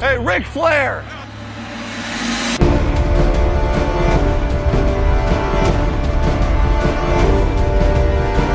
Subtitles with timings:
[0.00, 1.04] Hey, Ric Flair!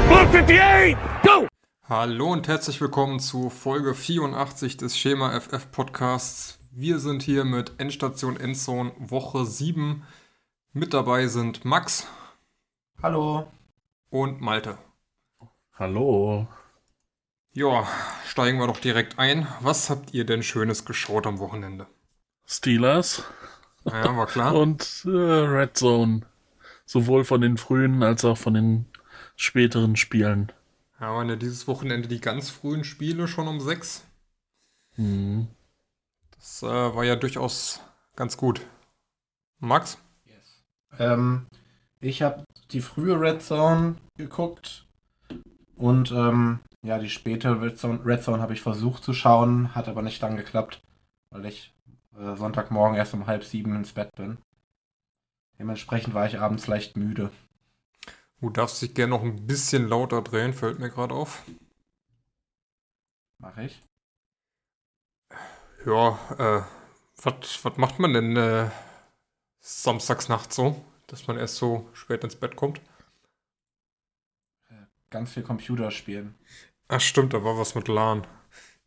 [0.08, 1.48] Blue 58, go!
[1.88, 6.58] Hallo und herzlich willkommen zu Folge 84 des Schema FF Podcasts.
[6.72, 10.02] Wir sind hier mit Endstation Endzone Woche 7.
[10.74, 12.08] Mit dabei sind Max.
[13.04, 13.46] Hallo.
[14.10, 14.80] Und Malte.
[15.78, 16.48] Hallo.
[17.58, 17.88] Ja,
[18.28, 19.48] steigen wir doch direkt ein.
[19.62, 21.88] Was habt ihr denn Schönes geschaut am Wochenende?
[22.46, 23.24] Steelers.
[23.86, 24.56] Ja, war klar.
[24.62, 26.24] und äh, Red Zone.
[26.86, 28.88] Sowohl von den frühen als auch von den
[29.38, 30.52] späteren Spielen.
[31.00, 34.04] Ja, waren ja dieses Wochenende die ganz frühen Spiele schon um sechs.
[34.96, 35.48] Hm.
[36.32, 37.80] Das äh, war ja durchaus
[38.18, 38.66] ganz gut.
[39.60, 39.98] Max?
[41.00, 41.48] Ähm,
[42.02, 44.86] ich habe die frühe Red Zone geguckt
[45.78, 49.88] und ähm, ja, die späte Red Zone, Red Zone habe ich versucht zu schauen, hat
[49.88, 50.82] aber nicht dann geklappt,
[51.32, 51.74] weil ich
[52.18, 54.38] äh, Sonntagmorgen erst um halb sieben ins Bett bin.
[55.58, 57.32] Dementsprechend war ich abends leicht müde.
[58.42, 61.44] Du darfst dich gerne noch ein bisschen lauter drehen, fällt mir gerade auf.
[63.40, 63.82] Mach ich.
[65.86, 66.62] Ja, äh,
[67.24, 68.70] was macht man denn äh,
[69.60, 72.82] samstagsnacht so, dass man erst so spät ins Bett kommt?
[75.10, 76.36] Ganz viel Computer spielen.
[76.88, 78.26] Ach stimmt, da war was mit LAN.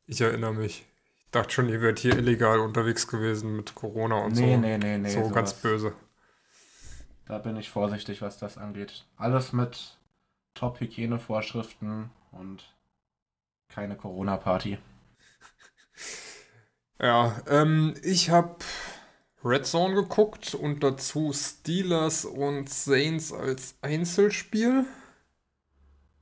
[0.07, 0.87] Ich erinnere mich.
[1.25, 4.61] Ich dachte schon, ihr wärt hier illegal unterwegs gewesen mit Corona und Nee, so.
[4.61, 5.09] nee, nee, nee.
[5.11, 5.35] so sowas.
[5.35, 5.95] ganz böse.
[7.27, 9.05] Da bin ich vorsichtig, was das angeht.
[9.17, 9.99] Alles mit
[10.55, 12.75] Top-Hygienevorschriften und
[13.69, 14.79] keine Corona-Party.
[17.01, 18.57] Ja, ähm, ich habe
[19.45, 24.85] Red Zone geguckt und dazu Steelers und Saints als Einzelspiel.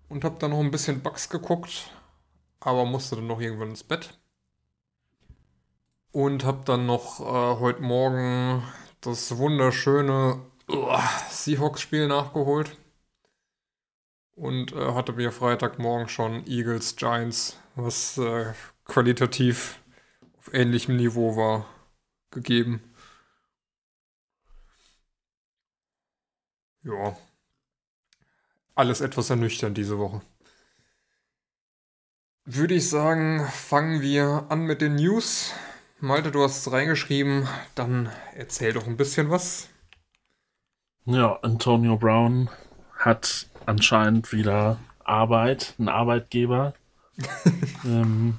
[0.09, 1.91] Und habe dann noch ein bisschen Bugs geguckt,
[2.61, 4.19] aber musste dann noch irgendwann ins Bett.
[6.13, 8.63] Und habe dann noch äh, heute Morgen
[9.01, 10.41] das wunderschöne
[11.31, 12.77] Seahawks-Spiel nachgeholt.
[14.35, 18.53] Und äh, hatte mir Freitagmorgen schon Eagles Giants, was äh,
[18.85, 19.81] qualitativ
[20.39, 21.67] auf ähnlichem Niveau war,
[22.31, 22.83] gegeben.
[26.83, 27.17] Ja.
[28.77, 30.21] Alles etwas ernüchternd diese Woche.
[32.45, 35.55] Würde ich sagen, fangen wir an mit den News.
[35.99, 39.71] Malte, du hast es reingeschrieben, dann erzähl doch ein bisschen was.
[41.07, 42.51] Ja, Antonio Brown
[42.99, 46.75] hat anscheinend wieder Arbeit, einen Arbeitgeber.
[47.85, 48.39] ähm,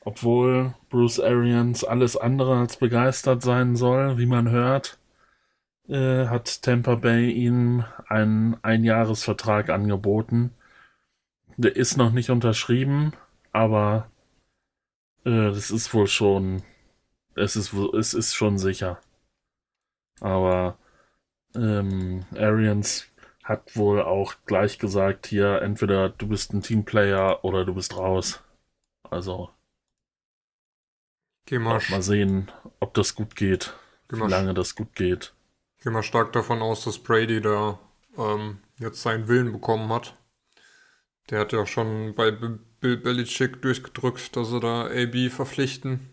[0.00, 4.98] obwohl Bruce Arians alles andere als begeistert sein soll, wie man hört,
[5.88, 10.50] äh, hat Tampa Bay ihm einen Einjahresvertrag angeboten.
[11.56, 13.12] Der ist noch nicht unterschrieben,
[13.50, 14.08] aber
[15.26, 16.62] äh, das ist wohl schon,
[17.36, 19.00] es ist, wohl- es ist schon sicher.
[20.20, 20.76] Aber
[21.56, 23.06] ähm, Arians
[23.44, 28.42] hat wohl auch gleich gesagt, hier, entweder du bist ein Teamplayer oder du bist raus.
[29.10, 29.50] Also,
[31.46, 33.72] Geh mal, mal sehen, ob das gut geht,
[34.08, 35.32] geh wie lange das gut geht.
[35.84, 37.78] Geh mal stark davon aus, dass Brady da
[38.16, 40.14] ähm, jetzt seinen Willen bekommen hat.
[41.30, 46.10] Der hat ja schon bei Bill Belichick durchgedrückt, dass sie da AB verpflichten.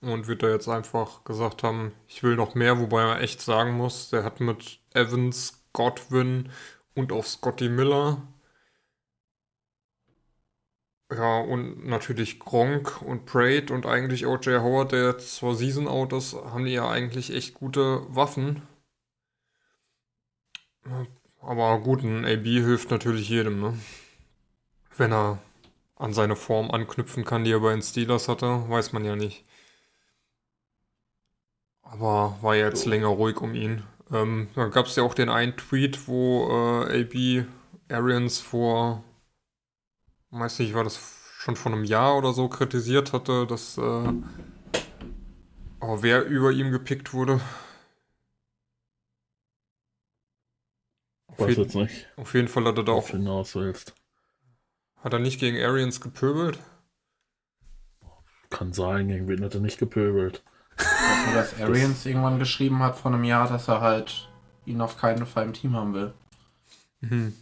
[0.00, 3.72] Und wird da jetzt einfach gesagt haben, ich will noch mehr, wobei man echt sagen
[3.72, 6.50] muss, der hat mit Evans, Godwin
[6.94, 8.22] und auch Scotty Miller.
[11.10, 14.62] Ja, und natürlich Gronk und Braid und eigentlich O.J.
[14.62, 18.62] Howard, der jetzt zwar Season Out ist, haben die ja eigentlich echt gute Waffen.
[21.40, 23.78] Aber gut, ein AB hilft natürlich jedem, ne?
[24.96, 25.38] Wenn er
[25.96, 29.44] an seine Form anknüpfen kann, die er bei den Steelers hatte, weiß man ja nicht.
[31.82, 33.82] Aber war ja jetzt länger ruhig um ihn.
[34.12, 37.46] Ähm, da gab es ja auch den einen Tweet, wo äh, AB
[37.90, 39.02] Arians vor,
[40.30, 41.00] weiß nicht, war das
[41.38, 44.12] schon vor einem Jahr oder so kritisiert hatte, dass äh,
[45.80, 47.40] oh, wer über ihm gepickt wurde.
[51.38, 53.94] Weiß jeden, jetzt nicht, auf jeden Fall hat er da auch, hinaus willst.
[54.96, 56.58] hat er nicht gegen Arians gepöbelt.
[58.50, 60.42] Kann sein, gegen wen hat er nicht gepöbelt.
[61.26, 64.28] Nur, dass Arians irgendwann geschrieben hat vor einem Jahr, dass er halt
[64.64, 66.14] ihn auf keinen Fall im Team haben will.
[67.00, 67.34] Mhm.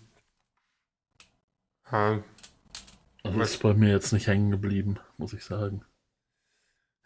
[1.91, 2.23] Ja,
[3.23, 3.51] Das Was?
[3.53, 5.85] ist bei mir jetzt nicht hängen geblieben, muss ich sagen.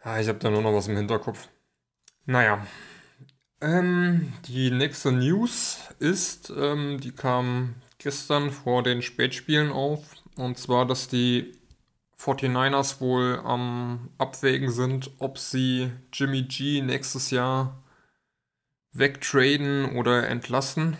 [0.03, 1.47] Ja, ich habe da nur noch was im Hinterkopf.
[2.25, 2.65] Naja.
[3.61, 10.03] Ähm, die nächste News ist, ähm, die kam gestern vor den Spätspielen auf.
[10.35, 11.53] Und zwar, dass die
[12.17, 17.83] 49ers wohl am Abwägen sind, ob sie Jimmy G nächstes Jahr
[18.93, 20.97] wegtraden oder entlassen.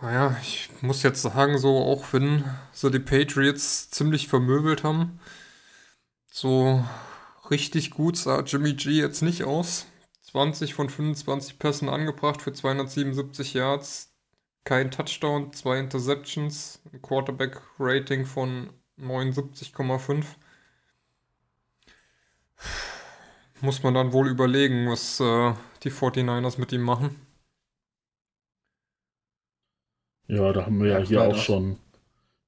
[0.00, 5.20] Naja, ich muss jetzt sagen, so auch wenn so die Patriots ziemlich vermöbelt haben,
[6.30, 6.84] so
[7.52, 9.86] richtig gut sah Jimmy G jetzt nicht aus.
[10.22, 14.12] 20 von 25 Pässen angebracht für 277 Yards,
[14.64, 20.24] kein Touchdown, zwei Interceptions, ein Quarterback-Rating von 79,5.
[23.60, 27.14] Muss man dann wohl überlegen, was äh, die 49ers mit ihm machen.
[30.26, 31.78] Ja, da haben wir ja, Ja, hier auch das- schon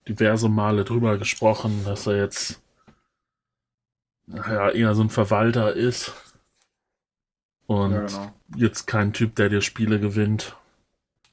[0.09, 2.61] diverse Male drüber gesprochen, dass er jetzt
[4.27, 6.13] ja, eher so ein Verwalter ist.
[7.67, 8.33] Und Ja, genau.
[8.57, 10.57] jetzt kein Typ, der dir Spiele gewinnt.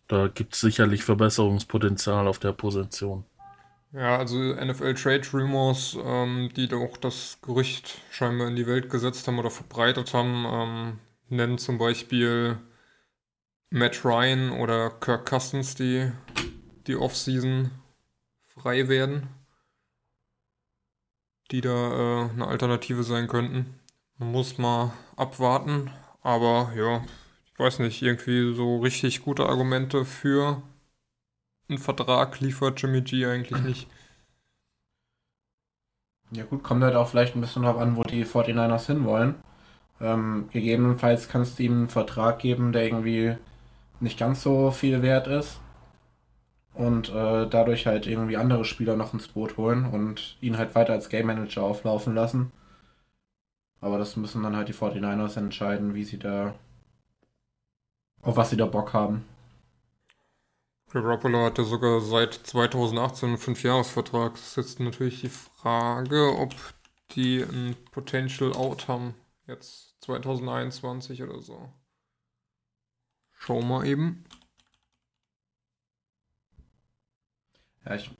[0.08, 3.26] Da gibt es sicherlich Verbesserungspotenzial auf der Position.
[3.94, 9.28] Ja, also NFL Trade Rumors, ähm, die doch das Gerücht scheinbar in die Welt gesetzt
[9.28, 12.58] haben oder verbreitet haben, ähm, nennen zum Beispiel
[13.70, 16.12] Matt Ryan oder Kirk Cousins, die
[16.88, 17.72] die Offseason
[18.46, 19.28] frei werden,
[21.52, 23.80] die da äh, eine Alternative sein könnten.
[24.18, 27.04] Man muss mal abwarten, aber ja,
[27.54, 30.62] ich weiß nicht, irgendwie so richtig gute Argumente für
[31.70, 33.88] einen Vertrag liefert Jimmy G eigentlich nicht.
[36.32, 39.36] Ja gut, kommt halt auch vielleicht ein bisschen drauf an, wo die 49ers hinwollen.
[40.02, 43.36] Ähm, gegebenenfalls kannst du ihm einen Vertrag geben, der irgendwie
[44.02, 45.61] nicht ganz so viel wert ist.
[46.74, 50.94] Und äh, dadurch halt irgendwie andere Spieler noch ins Boot holen und ihn halt weiter
[50.94, 52.52] als Game Manager auflaufen lassen.
[53.82, 56.56] Aber das müssen dann halt die 49ers entscheiden, wie sie da,
[58.22, 59.26] auf was sie da Bock haben.
[60.92, 64.34] Garoppolo hatte sogar seit 2018 einen Fünfjahresvertrag.
[64.34, 66.54] Das ist jetzt natürlich die Frage, ob
[67.12, 69.16] die ein Potential Out haben.
[69.48, 71.70] Jetzt 2021 oder so.
[73.38, 74.26] Schau mal eben.
[77.86, 78.12] Ja, ich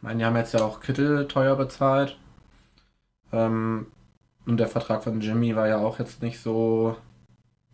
[0.00, 2.18] meine, die haben jetzt ja auch Kittel teuer bezahlt.
[3.32, 3.86] Ähm,
[4.46, 6.96] und der Vertrag von Jimmy war ja auch jetzt nicht so,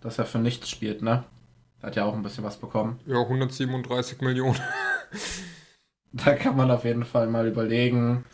[0.00, 1.24] dass er für nichts spielt, ne?
[1.80, 2.98] Er hat ja auch ein bisschen was bekommen.
[3.06, 4.58] Ja, 137 Millionen.
[6.16, 8.24] Da kann man auf jeden Fall mal überlegen,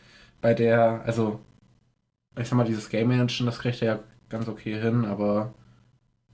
[0.42, 1.40] bei der, also,
[2.38, 5.54] ich sag mal, dieses Game Managen, das kriegt er ja ganz okay hin, aber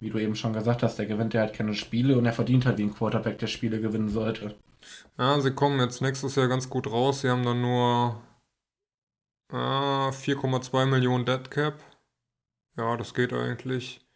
[0.00, 2.66] wie du eben schon gesagt hast, der gewinnt ja halt keine Spiele und er verdient
[2.66, 4.56] halt wie ein Quarterback, der Spiele gewinnen sollte.
[5.18, 7.22] Ja, sie kommen jetzt nächstes Jahr ganz gut raus.
[7.22, 8.22] Sie haben dann nur
[9.50, 11.80] äh, 4,2 Millionen Dead Cap.
[12.76, 14.06] Ja, das geht eigentlich.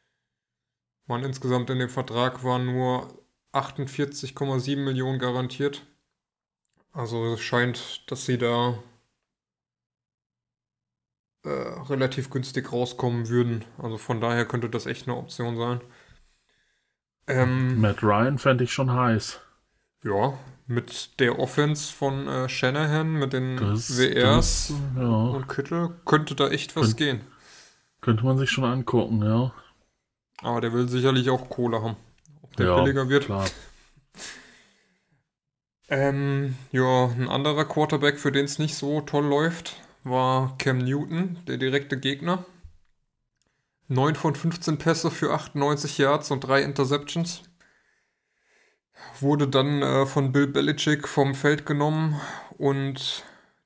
[1.07, 3.09] Man insgesamt in dem Vertrag waren nur
[3.53, 5.87] 48,7 Millionen garantiert.
[6.93, 8.79] Also es scheint, dass sie da
[11.45, 13.65] äh, relativ günstig rauskommen würden.
[13.79, 15.81] Also von daher könnte das echt eine Option sein.
[17.27, 19.41] Ähm, Matt Ryan fände ich schon heiß.
[20.05, 20.35] Ja,
[20.67, 26.35] mit der Offense von äh, Shanahan, mit den Das, WRs das, ja, und Kittel, könnte
[26.35, 27.21] da echt was Und- gehen.
[28.01, 29.53] könnte man sich schon angucken, ja.
[30.43, 31.97] Aber der will sicherlich auch Kohle haben.
[32.43, 33.27] Ob der ja, billiger wird.
[33.27, 33.47] Klar.
[35.89, 39.75] Ähm, ja, ein anderer Quarterback, für den es nicht so toll läuft,
[40.05, 42.45] war Cam Newton, der direkte Gegner.
[43.89, 47.43] 9 von 15 Pässe für 98 Yards und 3 Interceptions.
[49.21, 52.21] Wurde dann äh, von Bill Belichick vom Feld genommen
[52.59, 53.25] und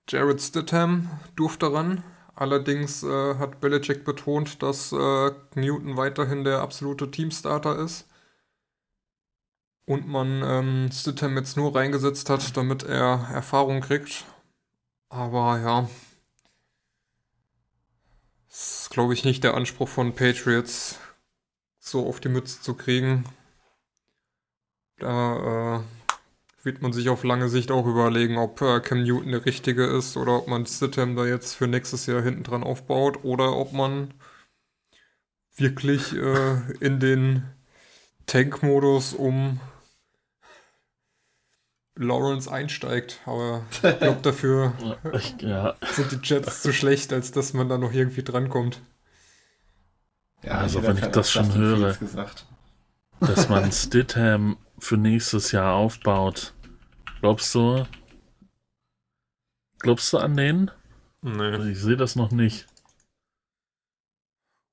[0.08, 2.02] Jared Stidham durfte ran.
[2.34, 8.06] Allerdings äh, hat Belichick betont, dass äh, Newton weiterhin der absolute Teamstarter ist
[9.86, 14.24] und man ähm, Stidham jetzt nur reingesetzt hat, damit er Erfahrung kriegt.
[15.08, 15.88] Aber ja,
[18.50, 20.98] ist, glaube ich, nicht der Anspruch von Patriots,
[21.78, 23.24] so auf die Mütze zu kriegen.
[24.98, 25.80] Da äh,
[26.64, 30.16] wird man sich auf lange Sicht auch überlegen, ob äh, Cam Newton der richtige ist
[30.16, 34.14] oder ob man Stidham da jetzt für nächstes Jahr hinten dran aufbaut oder ob man
[35.56, 37.44] wirklich äh, in den
[38.26, 39.60] Tank-Modus um
[41.96, 43.20] Lawrence einsteigt.
[43.26, 44.72] Aber ich glaube, dafür
[45.40, 48.80] Ja, ja, sind die Jets zu schlecht, als dass man da noch irgendwie drankommt.
[50.42, 51.96] Also, hätte wenn ich das schon höre.
[53.20, 56.52] Dass man Stidham für nächstes Jahr aufbaut.
[57.20, 57.86] Glaubst du?
[59.78, 60.70] Glaubst du an den?
[61.22, 61.70] Nee.
[61.70, 62.66] Ich sehe das noch nicht.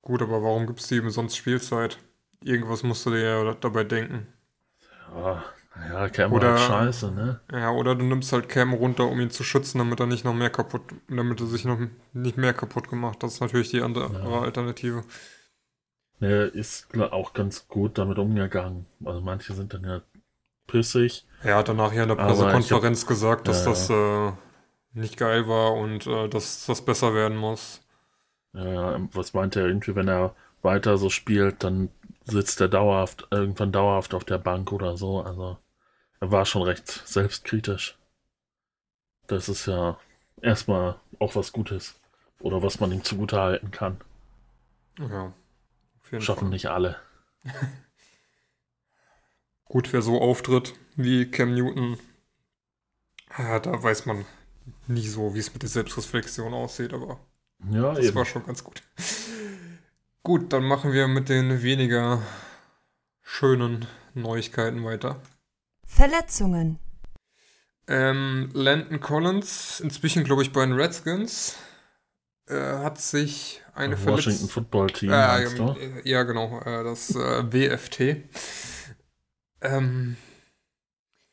[0.02, 1.98] Gut, aber warum gibst du ihm sonst Spielzeit?
[2.44, 4.26] Irgendwas musst du dir ja dabei denken.
[5.14, 5.44] Ja,
[5.88, 7.40] Ja, Cam Oder- halt scheiße, ne?
[7.50, 10.34] Ja, oder du nimmst halt Cam runter, um ihn zu schützen, damit er nicht noch
[10.34, 11.78] mehr kaputt, damit er sich noch
[12.12, 13.22] nicht mehr kaputt gemacht.
[13.22, 14.40] Das ist natürlich die andere Ja.
[14.42, 15.02] Alternative.
[16.22, 18.86] Der ist auch ganz gut damit umgegangen.
[19.04, 20.02] Also manche sind dann ja
[20.68, 21.26] pissig.
[21.42, 24.32] Er hat danach ja in der Pressekonferenz gesagt, dass Ja, das äh,
[24.92, 27.80] nicht geil war und äh, dass das besser werden muss.
[28.52, 31.88] Ja, was meint er irgendwie, wenn er weiter so spielt, dann
[32.24, 35.22] sitzt er dauerhaft, irgendwann dauerhaft auf der Bank oder so.
[35.22, 35.58] Also
[36.20, 37.98] er war schon recht selbstkritisch.
[39.26, 39.98] Das ist ja
[40.40, 41.98] erstmal auch was Gutes.
[42.38, 44.00] Oder was man ihm zugute halten kann.
[45.00, 45.32] Ja,
[46.20, 46.96] Schaffen nicht alle.
[49.64, 51.98] Gut, wer so auftritt wie Cam Newton,
[53.38, 54.26] ja, da weiß man
[54.86, 57.18] nie so, wie es mit der Selbstreflexion aussieht, aber
[57.70, 58.14] Ja, das eben.
[58.16, 58.82] war schon ganz gut.
[60.22, 62.22] Gut, dann machen wir mit den weniger
[63.22, 65.20] schönen Neuigkeiten weiter.
[65.86, 66.78] Verletzungen.
[67.88, 71.56] Ähm, Landon Collins, inzwischen glaube ich bei den Redskins,
[72.48, 74.50] äh, hat sich eine Washington Verletzung.
[74.50, 75.76] Football Team, Äh, meinst du?
[75.78, 78.24] äh, ja, genau, äh, das äh, WFT.
[79.60, 80.16] Ähm,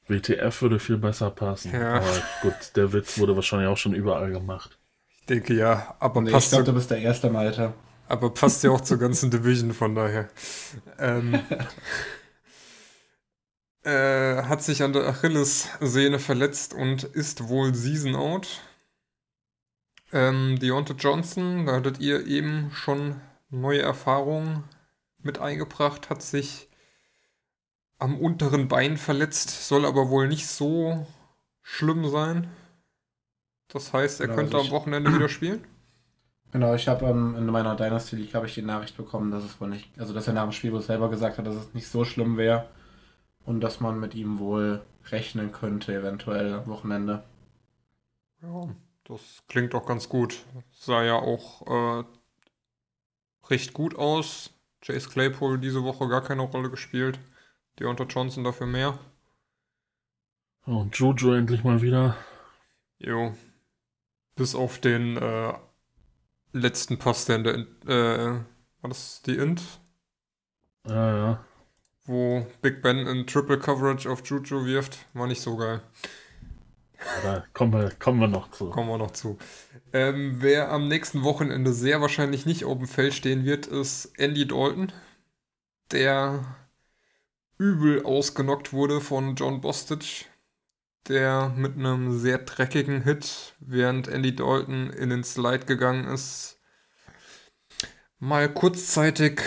[0.08, 1.72] WTF würde viel besser passen.
[1.74, 1.96] Ja.
[1.96, 2.12] Aber
[2.42, 4.78] gut, der Witz wurde wahrscheinlich auch schon überall gemacht.
[5.20, 7.74] ich denke ja, aber Nee, ich passt, glaube, zu, du bist der Erste, Malte.
[8.08, 10.30] aber passt ja auch zur ganzen Division, von daher.
[10.98, 11.39] Ähm,
[13.84, 18.62] äh, hat sich an der Achillessehne verletzt und ist wohl Season out.
[20.12, 24.63] Ähm, Deontay Johnson, da hattet ihr eben schon neue Erfahrungen
[25.20, 26.70] mit eingebracht, hat sich
[28.00, 31.06] am unteren Bein verletzt, soll aber wohl nicht so
[31.62, 32.50] schlimm sein.
[33.70, 35.66] Das heißt, er Genau, könnte also am Wochenende wieder spielen.
[36.51, 39.60] Genau, ich habe ähm, in meiner Dynasty League habe ich die Nachricht bekommen, dass es
[39.62, 41.88] wohl nicht, also dass er nach dem Spiel wohl selber gesagt hat, dass es nicht
[41.88, 42.70] so schlimm wäre
[43.46, 47.24] und dass man mit ihm wohl rechnen könnte, eventuell am Wochenende.
[48.42, 48.70] Ja,
[49.10, 50.46] das klingt auch ganz gut.
[50.72, 52.04] Sah ja auch äh,
[53.50, 54.51] recht gut aus.
[54.82, 57.20] Chase Claypool diese Woche gar keine Rolle gespielt.
[57.80, 58.98] Deontay Johnson dafür mehr.
[60.66, 62.16] Und Juju endlich mal wieder.
[63.00, 63.34] Jo.
[64.36, 65.54] Bis auf den äh,
[66.54, 67.56] letzten Pass, der in der,
[67.88, 68.34] äh,
[68.82, 69.62] war das die Int?
[70.88, 71.46] Ja, ja.
[72.06, 75.00] Wo Big Ben in Triple Coverage auf Juju wirft.
[75.13, 75.82] War nicht so geil.
[77.24, 78.70] Da kommen wir, kommen wir noch zu.
[78.70, 79.38] Kommen wir noch zu.
[79.94, 84.48] Ähm, wer am nächsten Wochenende sehr wahrscheinlich nicht auf dem Feld stehen wird, ist Andy
[84.48, 84.91] Dalton,
[85.91, 86.58] der
[87.58, 90.27] übel ausgenockt wurde von John Bostich,
[91.08, 96.58] der mit einem sehr dreckigen Hit, während Andy Dalton in den Slide gegangen ist,
[98.20, 99.41] mal kurzzeitig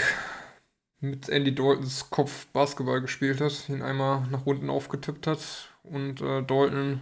[1.01, 5.41] mit Andy Daltons Kopf Basketball gespielt hat, ihn einmal nach unten aufgetippt hat
[5.83, 7.01] und äh, Dalton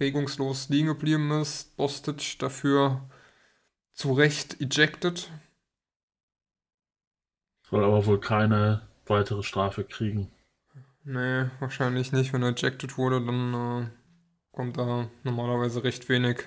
[0.00, 1.76] regungslos liegen geblieben ist.
[1.76, 3.08] Bostic dafür
[3.92, 5.30] zu Recht ejected.
[7.68, 10.30] Soll aber wohl keine weitere Strafe kriegen.
[11.04, 12.32] Nee, wahrscheinlich nicht.
[12.32, 13.86] Wenn er ejected wurde, dann äh,
[14.52, 16.44] kommt da normalerweise recht wenig.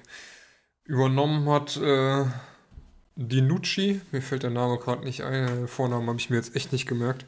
[0.83, 2.25] Übernommen hat äh,
[3.15, 6.71] Dinucci, mir fällt der Name gerade nicht ein, den Vornamen habe ich mir jetzt echt
[6.71, 7.25] nicht gemerkt.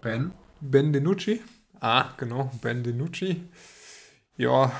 [0.00, 0.32] Ben?
[0.60, 1.40] Ben DiNucci.
[1.80, 3.42] Ah, genau, Ben DiNucci.
[4.40, 4.72] Ja,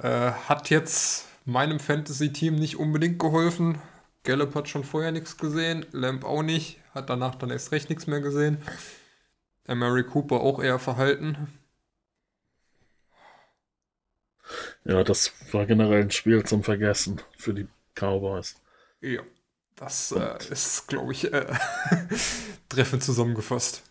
[0.00, 3.82] äh, hat jetzt meinem Fantasy-Team nicht unbedingt geholfen.
[4.22, 8.06] Gallup hat schon vorher nichts gesehen, Lamp auch nicht, hat danach dann erst recht nichts
[8.06, 8.62] mehr gesehen.
[9.66, 11.48] Der Mary Cooper auch eher verhalten.
[14.84, 18.54] Ja, das war generell ein Spiel zum Vergessen für die Cowboys.
[19.00, 19.22] Ja,
[19.74, 21.52] das äh, ist, glaube ich, äh,
[22.68, 23.82] treffend zusammengefasst.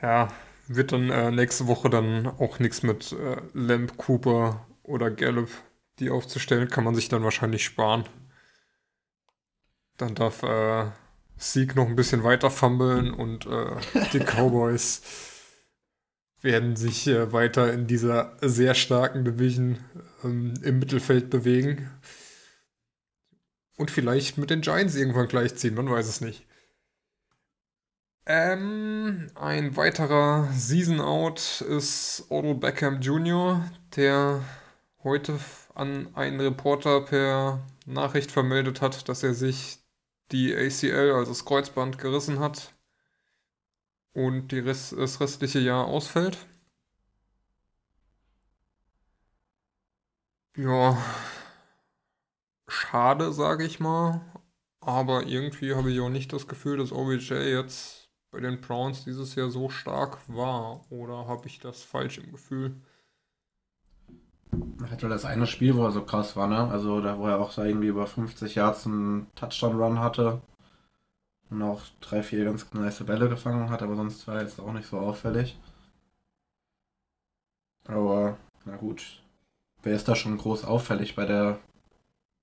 [0.00, 0.28] Ja,
[0.72, 5.50] wird dann äh, nächste Woche dann auch nichts mit äh, Lamb, Cooper oder Gallup,
[5.98, 8.04] die aufzustellen, kann man sich dann wahrscheinlich sparen.
[9.96, 10.86] Dann darf äh,
[11.36, 13.76] Sieg noch ein bisschen weiter fummeln und äh,
[14.12, 15.02] die Cowboys
[16.40, 19.78] werden sich äh, weiter in dieser sehr starken Division
[20.22, 21.90] ähm, im Mittelfeld bewegen.
[23.76, 26.46] Und vielleicht mit den Giants irgendwann gleichziehen, man weiß es nicht.
[28.26, 34.42] Ähm, ein weiterer Season Out ist Odell Beckham Jr., der
[35.02, 35.38] heute
[35.74, 39.78] an einen Reporter per Nachricht vermeldet hat, dass er sich
[40.32, 42.74] die ACL, also das Kreuzband, gerissen hat
[44.12, 46.38] und Rest, das restliche Jahr ausfällt.
[50.56, 50.96] Ja,
[52.68, 54.20] schade, sage ich mal.
[54.80, 57.99] Aber irgendwie habe ich auch nicht das Gefühl, dass OBJ jetzt
[58.30, 60.80] bei den Browns dieses Jahr so stark war.
[60.90, 62.76] Oder habe ich das falsch im Gefühl?
[64.82, 66.68] Er hatte das eine Spiel, wo er so krass war, ne?
[66.70, 70.40] Also da, wo er auch so irgendwie über 50 Yards einen Touchdown-Run hatte.
[71.50, 74.72] Und auch drei, vier ganz nice Bälle gefangen hat, aber sonst war er jetzt auch
[74.72, 75.58] nicht so auffällig.
[77.86, 79.22] Aber, na gut.
[79.82, 81.58] Wer ist da schon groß auffällig bei der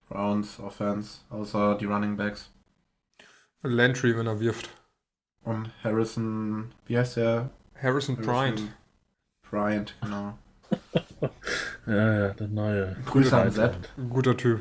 [0.09, 2.51] Browns Offense, außer die Running Backs?
[3.61, 4.69] Landry, wenn er wirft.
[5.47, 7.49] Und Harrison, wie heißt der?
[7.81, 8.61] Harrison Bryant.
[9.49, 10.37] Bryant, genau.
[11.85, 12.97] Ja, ja, der neue.
[13.05, 13.77] Grüße an Sepp.
[14.09, 14.59] Guter Typ.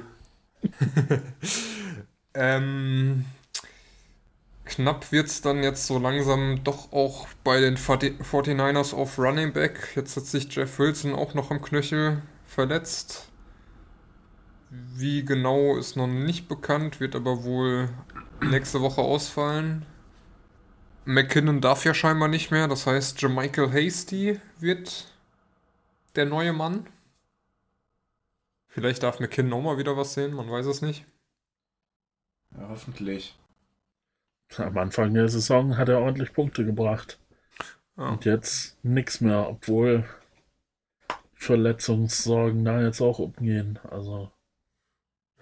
[2.35, 3.25] ähm,
[4.65, 9.97] knapp wird es dann jetzt so langsam doch auch bei den 49ers auf Running Back.
[9.97, 13.27] Jetzt hat sich Jeff Wilson auch noch am Knöchel verletzt.
[14.71, 17.89] Wie genau ist noch nicht bekannt, wird aber wohl
[18.41, 19.85] nächste Woche ausfallen.
[21.07, 25.07] McKinnon darf ja scheinbar nicht mehr, das heißt, Jermichael Hasty wird
[26.17, 26.89] der neue Mann.
[28.67, 31.07] Vielleicht darf McKinnon auch mal wieder was sehen, man weiß es nicht.
[32.57, 33.39] Ja, hoffentlich.
[34.57, 37.19] Am Anfang der Saison hat er ordentlich Punkte gebracht.
[37.97, 38.09] Ja.
[38.09, 40.05] Und jetzt nichts mehr, obwohl
[41.35, 43.79] Verletzungssorgen da jetzt auch umgehen.
[43.91, 44.33] Also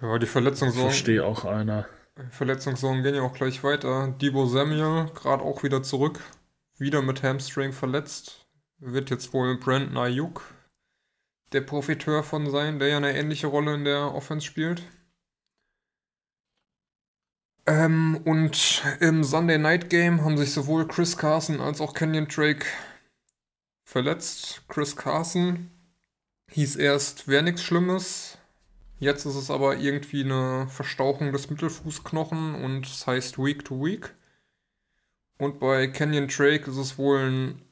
[0.01, 1.89] Ja, die ich Verletzungssorgen, verstehe auch einer.
[2.31, 4.15] Verletzungssorgen gehen ja auch gleich weiter.
[4.21, 6.21] Debo Samuel, gerade auch wieder zurück.
[6.79, 8.47] Wieder mit Hamstring verletzt.
[8.79, 10.43] Wird jetzt wohl Brandon Ayuk
[11.55, 14.83] der Profiteur von sein, der ja eine ähnliche Rolle in der Offense spielt.
[17.67, 22.67] Ähm, und im Sunday Night Game haben sich sowohl Chris Carson als auch Kenyon Drake
[23.85, 24.63] verletzt.
[24.69, 25.71] Chris Carson
[26.51, 28.37] hieß erst, wäre nichts Schlimmes.
[28.99, 34.15] Jetzt ist es aber irgendwie eine Verstauchung des Mittelfußknochen und es heißt Week to Week.
[35.39, 37.63] Und bei Kenyon Drake ist es wohl ein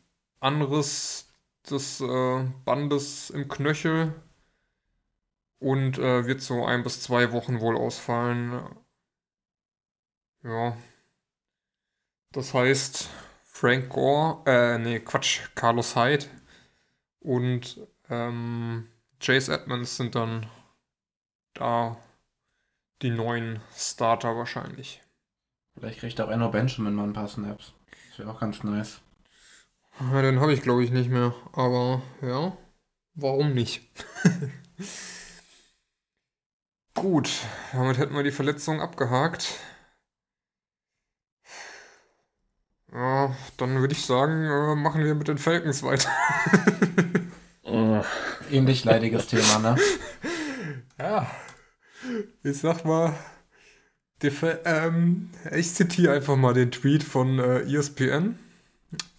[0.41, 1.33] anderes
[1.71, 4.15] des äh, Bandes im Knöchel
[5.61, 8.69] und äh, wird so ein bis zwei Wochen wohl ausfallen.
[10.43, 10.77] Ja.
[12.33, 13.09] Das heißt,
[13.45, 16.27] Frank Gore, äh, nee, Quatsch, Carlos Hyde
[17.21, 17.81] und
[18.11, 18.89] ähm,
[19.21, 20.47] Chase Edmonds sind dann
[21.55, 21.97] da
[23.03, 25.03] die neuen Starter wahrscheinlich.
[25.75, 27.73] Vielleicht kriegt auch Enno Benjamin mal ein paar Snaps.
[28.11, 29.01] Das wäre auch ganz nice.
[30.01, 32.57] Ja, den habe ich glaube ich nicht mehr, aber ja,
[33.15, 33.89] warum nicht?
[36.95, 37.31] Gut,
[37.73, 39.59] damit hätten wir die Verletzung abgehakt.
[42.93, 46.11] Ja, dann würde ich sagen, äh, machen wir mit den Falcons weiter.
[47.65, 48.03] Äh,
[48.51, 49.77] Ähnlich leidiges Thema, ne?
[50.99, 51.31] Ja,
[52.43, 53.15] ich sag mal,
[54.65, 58.39] ähm, ich zitiere einfach mal den Tweet von äh, ESPN.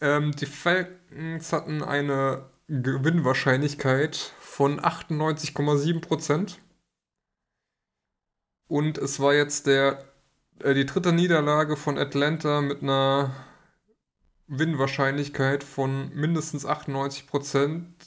[0.02, 6.58] Ähm, die Falcons hatten eine Gewinnwahrscheinlichkeit von 98,7%.
[8.68, 10.04] Und es war jetzt der,
[10.60, 13.36] äh, die dritte Niederlage von Atlanta mit einer
[14.48, 18.03] Gewinnwahrscheinlichkeit von mindestens 98%.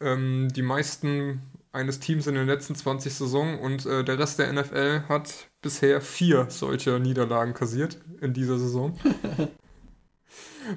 [0.00, 4.52] Ähm, die meisten eines Teams in den letzten 20 Saisons und äh, der Rest der
[4.52, 8.98] NFL hat bisher vier solcher Niederlagen kassiert in dieser Saison.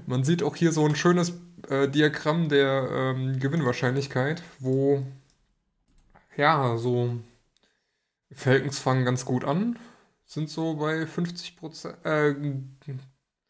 [0.05, 1.33] Man sieht auch hier so ein schönes
[1.69, 5.03] äh, Diagramm der ähm, Gewinnwahrscheinlichkeit, wo
[6.35, 7.17] ja, so
[8.31, 9.77] Falcons fangen ganz gut an,
[10.25, 12.35] sind so bei 50 Prozent, äh,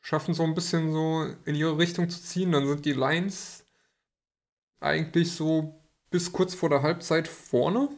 [0.02, 2.52] schaffen so ein bisschen so in ihre Richtung zu ziehen.
[2.52, 3.63] Dann sind die Lions
[4.84, 7.90] eigentlich so bis kurz vor der Halbzeit vorne.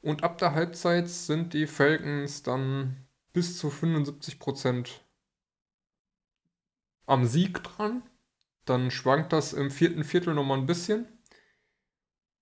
[0.00, 4.88] Und ab der Halbzeit sind die Falcons dann bis zu 75%
[7.06, 8.02] am Sieg dran.
[8.64, 11.06] Dann schwankt das im vierten Viertel nochmal ein bisschen.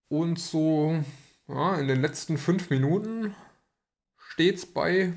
[0.08, 1.02] Und so
[1.48, 3.34] ja, in den letzten fünf Minuten
[4.16, 5.12] steht es bei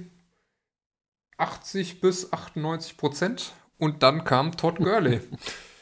[1.38, 3.54] 80 bis 98 Prozent.
[3.78, 5.22] Und dann kam Todd Gurley,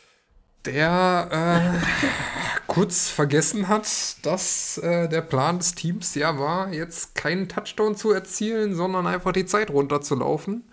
[0.66, 3.86] der äh, kurz vergessen hat,
[4.26, 9.32] dass äh, der Plan des Teams ja war, jetzt keinen Touchdown zu erzielen, sondern einfach
[9.32, 10.64] die Zeit runterzulaufen.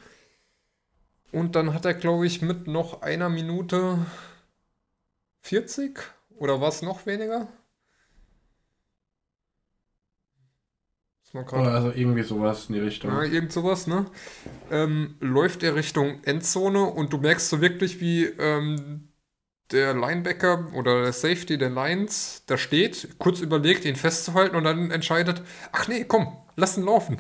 [1.31, 3.99] Und dann hat er, glaube ich, mit noch einer Minute
[5.43, 6.01] 40
[6.39, 7.49] oder war es noch weniger?
[11.67, 13.11] Also irgendwie sowas in die Richtung.
[13.11, 14.07] ja, irgend sowas, ne?
[14.71, 19.10] Ähm, läuft er Richtung Endzone und du merkst so wirklich, wie ähm,
[19.73, 24.91] der Linebacker oder der Safety der Lions da steht, kurz überlegt, ihn festzuhalten und dann
[24.91, 27.19] entscheidet, ach nee, komm, lass ihn laufen.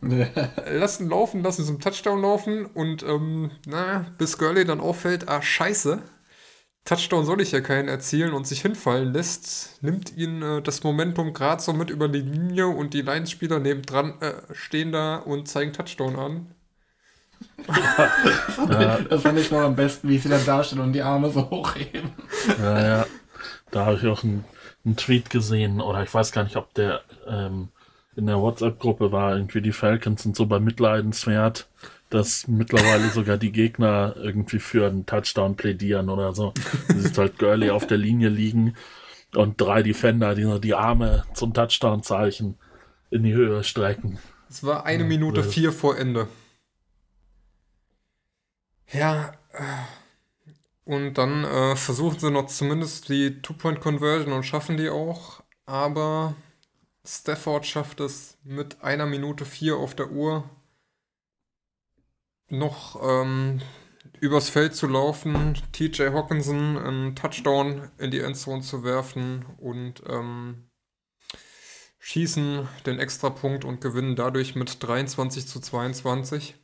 [0.00, 6.02] lassen laufen, lassen zum Touchdown laufen und ähm, na, bis Gurley dann auffällt, ah scheiße,
[6.86, 11.32] Touchdown soll ich ja keinen erzielen und sich hinfallen lässt, nimmt ihn äh, das Momentum
[11.34, 15.72] gerade so mit über die Linie und die Lions-Spieler nebendran äh, stehen da und zeigen
[15.72, 16.55] Touchdown an.
[18.70, 18.98] Ja.
[19.08, 22.10] Das fand ich noch am besten, wie sie dann dastehen und die Arme so hochheben.
[22.60, 23.06] Ja, ja.
[23.70, 24.44] Da habe ich auch einen,
[24.84, 27.68] einen, Tweet gesehen, oder ich weiß gar nicht, ob der ähm,
[28.14, 31.68] in der WhatsApp-Gruppe war, irgendwie die Falcons sind so bei Mitleidenswert,
[32.08, 36.54] dass mittlerweile sogar die Gegner irgendwie für einen Touchdown plädieren oder so.
[36.88, 38.74] Du siehst halt Gurley auf der Linie liegen
[39.34, 42.56] und drei Defender, die die Arme zum Touchdown-Zeichen
[43.10, 44.18] in die Höhe strecken.
[44.48, 46.28] Es war eine Minute vier vor Ende.
[48.92, 49.62] Ja, äh,
[50.84, 56.36] und dann äh, versuchen sie noch zumindest die Two-Point-Conversion und schaffen die auch, aber
[57.04, 60.48] Stafford schafft es mit einer Minute vier auf der Uhr
[62.48, 63.60] noch ähm,
[64.20, 70.70] übers Feld zu laufen, TJ Hawkinson einen Touchdown in die Endzone zu werfen und ähm,
[71.98, 76.54] schießen den Extrapunkt und gewinnen dadurch mit 23 zu 22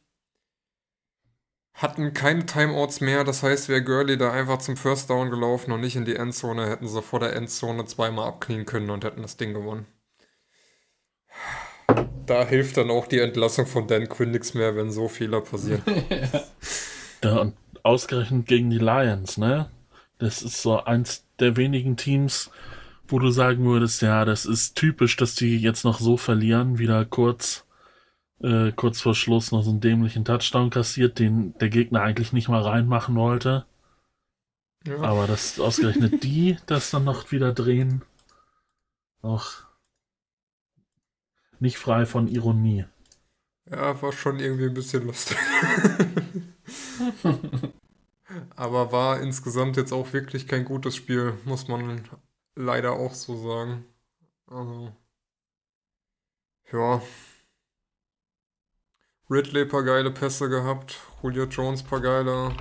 [1.75, 3.25] hatten keine Timeouts mehr.
[3.25, 6.69] Das heißt, wäre Gurley da einfach zum First Down gelaufen und nicht in die Endzone,
[6.69, 9.87] hätten sie vor der Endzone zweimal abknien können und hätten das Ding gewonnen.
[12.27, 15.83] Da hilft dann auch die Entlassung von Dan Quinn nichts mehr, wenn so Fehler passieren.
[17.25, 19.71] ja, und ausgerechnet gegen die Lions, ne?
[20.19, 22.51] Das ist so eins der wenigen Teams,
[23.09, 27.05] wo du sagen würdest, ja, das ist typisch, dass die jetzt noch so verlieren, wieder
[27.05, 27.65] kurz
[28.43, 32.49] äh, kurz vor Schluss noch so einen dämlichen Touchdown kassiert, den der Gegner eigentlich nicht
[32.49, 33.67] mal reinmachen wollte.
[34.87, 35.01] Ja.
[35.01, 38.03] Aber dass ausgerechnet die das dann noch wieder drehen,
[39.23, 39.53] auch
[41.61, 42.87] nicht frei von Ironie.
[43.71, 45.37] Ja, war schon irgendwie ein bisschen lustig.
[48.57, 52.03] Aber war insgesamt jetzt auch wirklich kein gutes Spiel, muss man
[52.57, 53.85] leider auch so sagen.
[54.47, 54.93] Also,
[56.73, 57.03] ja,
[59.33, 62.55] Ridley paar geile Pässe gehabt, Julio Jones paar geile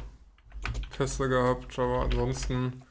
[0.96, 2.82] Pässe gehabt, aber ansonsten,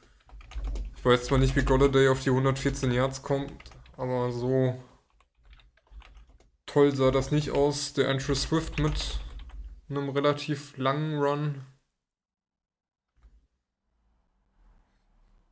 [0.95, 3.51] ich weiß zwar nicht, wie Golladay auf die 114 Yards kommt,
[3.97, 4.79] aber so
[6.67, 7.93] toll sah das nicht aus.
[7.93, 9.19] Der Andrew Swift mit
[9.89, 11.65] einem relativ langen Run.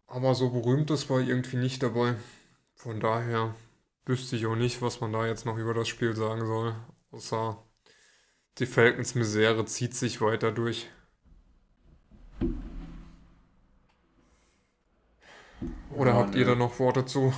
[0.06, 2.16] Aber so berühmtes war irgendwie nicht dabei.
[2.76, 3.56] Von daher
[4.06, 6.76] wüsste ich auch nicht, was man da jetzt noch über das Spiel sagen soll.
[7.10, 7.64] Außer
[8.60, 10.90] die Falcons Misere zieht sich weiter durch.
[15.92, 16.42] Oder oh, habt nee.
[16.42, 17.34] ihr da noch Worte zu?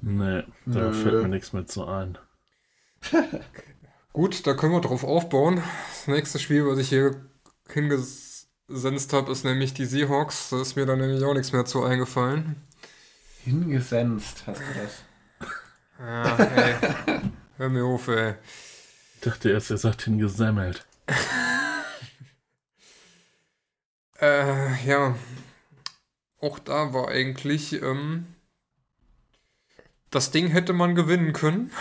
[0.00, 0.92] Nee, da Nö.
[0.92, 2.18] fällt mir nichts mehr zu ein.
[4.12, 5.62] Gut, da können wir drauf aufbauen.
[5.88, 7.26] Das nächste Spiel, was ich hier
[7.68, 10.50] hingesenzt habe, ist nämlich die Seahawks.
[10.50, 12.56] Da ist mir dann nämlich auch nichts mehr zu eingefallen.
[13.44, 15.02] Hingesenzt hast du das.
[15.98, 16.74] Ja, ey.
[17.56, 18.34] Hör mir auf, ey.
[19.16, 20.86] Ich dachte erst, er sagt hingesemmelt.
[24.20, 25.16] äh, ja.
[26.38, 28.26] Auch da war eigentlich, ähm,
[30.10, 31.72] das Ding hätte man gewinnen können.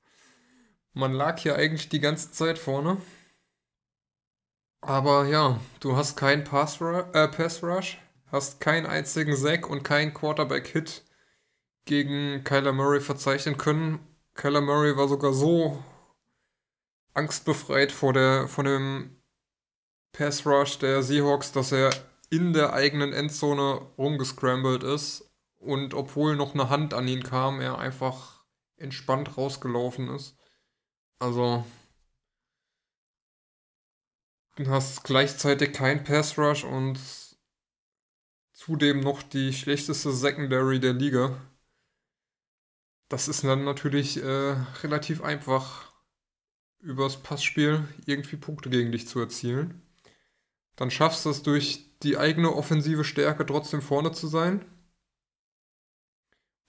[0.94, 2.96] man lag hier eigentlich die ganze Zeit vorne.
[4.80, 7.98] Aber ja, du hast keinen Pass, äh, Pass Rush,
[8.32, 11.02] hast keinen einzigen Sack und keinen Quarterback-Hit
[11.84, 14.00] gegen Kyler Murray verzeichnen können.
[14.34, 15.82] Kyler Murray war sogar so
[17.14, 19.16] angstbefreit vor, der, vor dem
[20.12, 21.90] Pass Rush der Seahawks, dass er
[22.30, 27.78] in der eigenen Endzone rumgescrambled ist und obwohl noch eine Hand an ihn kam, er
[27.78, 28.44] einfach
[28.76, 30.36] entspannt rausgelaufen ist.
[31.18, 31.64] Also
[34.56, 36.98] du hast gleichzeitig kein Pass Rush und
[38.52, 41.36] zudem noch die schlechteste Secondary der Liga.
[43.08, 45.93] Das ist dann natürlich äh, relativ einfach
[46.84, 49.82] übers Passspiel irgendwie Punkte gegen dich zu erzielen.
[50.76, 54.64] Dann schaffst du es durch die eigene offensive Stärke trotzdem vorne zu sein.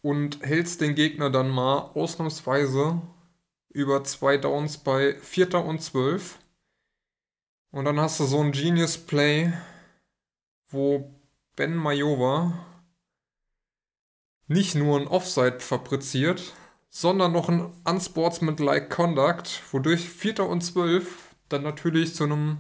[0.02, 3.02] Und hältst den Gegner dann mal ausnahmsweise
[3.70, 6.40] über zwei Downs bei Vierter und Zwölf.
[7.72, 9.52] Und dann hast du so ein Genius Play,
[10.70, 11.14] wo
[11.56, 12.66] Ben Majova
[14.48, 16.54] nicht nur ein Offside fabriziert,
[16.98, 22.60] sondern noch ein unsportsmanlike Conduct, wodurch Vierter und Zwölf dann natürlich zu einem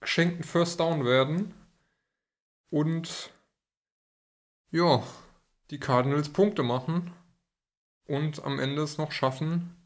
[0.00, 1.52] geschenkten First Down werden.
[2.70, 3.30] Und
[4.70, 5.02] ja,
[5.70, 7.12] die Cardinals Punkte machen
[8.06, 9.76] und am Ende es noch schaffen,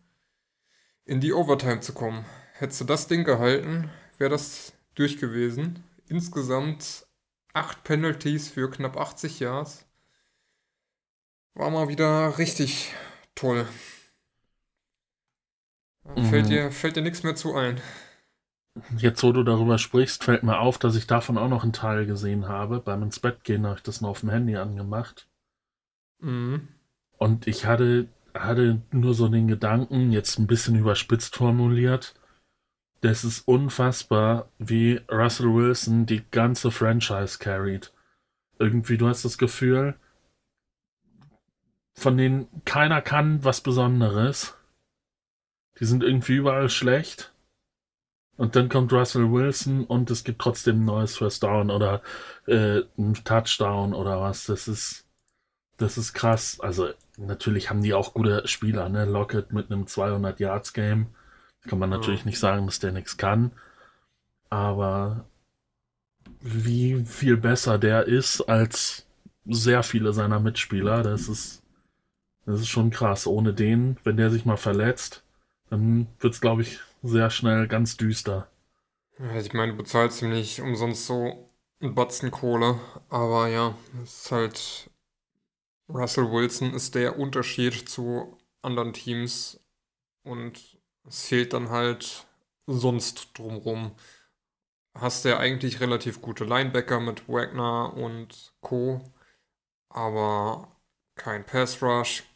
[1.05, 2.25] in die Overtime zu kommen.
[2.53, 5.83] Hättest du das Ding gehalten, wäre das durch gewesen.
[6.07, 7.05] Insgesamt
[7.53, 9.89] acht Penalties für knapp 80 Yards.
[11.55, 12.95] War mal wieder richtig
[13.39, 13.67] toll.
[16.31, 16.51] Fällt, Mhm.
[16.51, 17.81] dir, fällt dir nichts mehr zu ein.
[18.97, 22.07] Jetzt, wo du darüber sprichst, fällt mir auf, dass ich davon auch noch einen Teil
[22.07, 22.81] gesehen habe.
[22.81, 25.29] Beim ins Bett gehen habe ich das noch auf dem Handy angemacht.
[26.21, 26.69] Mhm.
[27.19, 32.15] Und ich hatte, hatte nur so den Gedanken, jetzt ein bisschen überspitzt formuliert,
[33.01, 37.93] das ist unfassbar, wie Russell Wilson die ganze Franchise carried.
[38.59, 39.95] Irgendwie, du hast das Gefühl,
[41.99, 44.55] von denen keiner kann was Besonderes.
[45.81, 47.33] Die sind irgendwie überall schlecht.
[48.37, 52.03] Und dann kommt Russell Wilson und es gibt trotzdem ein neues First Down oder
[52.47, 54.47] äh, ein Touchdown oder was.
[54.47, 55.07] Das ist,
[55.77, 56.61] das ist krass.
[56.61, 59.07] Also natürlich haben die auch gute Spieler, ne?
[59.07, 61.09] Lockett mit einem 200 Yards Game.
[61.63, 62.27] Kann man natürlich Ja.
[62.27, 63.51] nicht sagen, dass der nichts kann.
[64.51, 65.25] Aber
[66.41, 69.05] wie viel besser der ist als
[69.47, 71.63] sehr viele seiner Mitspieler, das ist,
[72.49, 73.27] das ist schon krass.
[73.27, 75.23] Ohne den, wenn der sich mal verletzt,
[75.69, 78.49] dann wird es, glaube ich, sehr schnell ganz düster.
[79.37, 82.81] Ich meine, du bezahlst ihm nicht umsonst so einen Batzen Kohle,
[83.11, 84.91] aber ja, es ist halt.
[85.91, 89.59] Russell Wilson ist der Unterschied zu anderen Teams
[90.23, 92.27] und es fehlt dann halt
[92.67, 93.93] sonst drumrum.
[94.95, 99.03] Hast ja eigentlich relativ gute Linebacker mit Wagner und Co.,
[99.89, 100.77] aber
[101.15, 102.28] kein Pass Rush.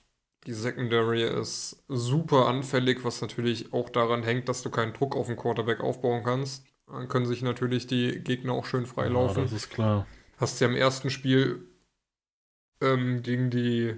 [0.46, 5.28] Die Secondary ist super anfällig, was natürlich auch daran hängt, dass du keinen Druck auf
[5.28, 6.64] den Quarterback aufbauen kannst.
[6.88, 9.34] Dann können sich natürlich die Gegner auch schön Ja, freilaufen.
[9.34, 10.06] das ist klar.
[10.38, 11.68] Hast ja im ersten Spiel
[12.82, 13.96] ähm, gegen die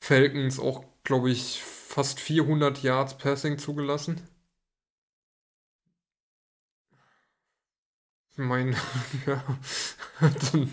[0.00, 4.22] Falcons auch, glaube ich, fast 400 Yards Passing zugelassen.
[8.32, 8.74] Ich meine,
[9.26, 9.42] ja,
[10.20, 10.70] dann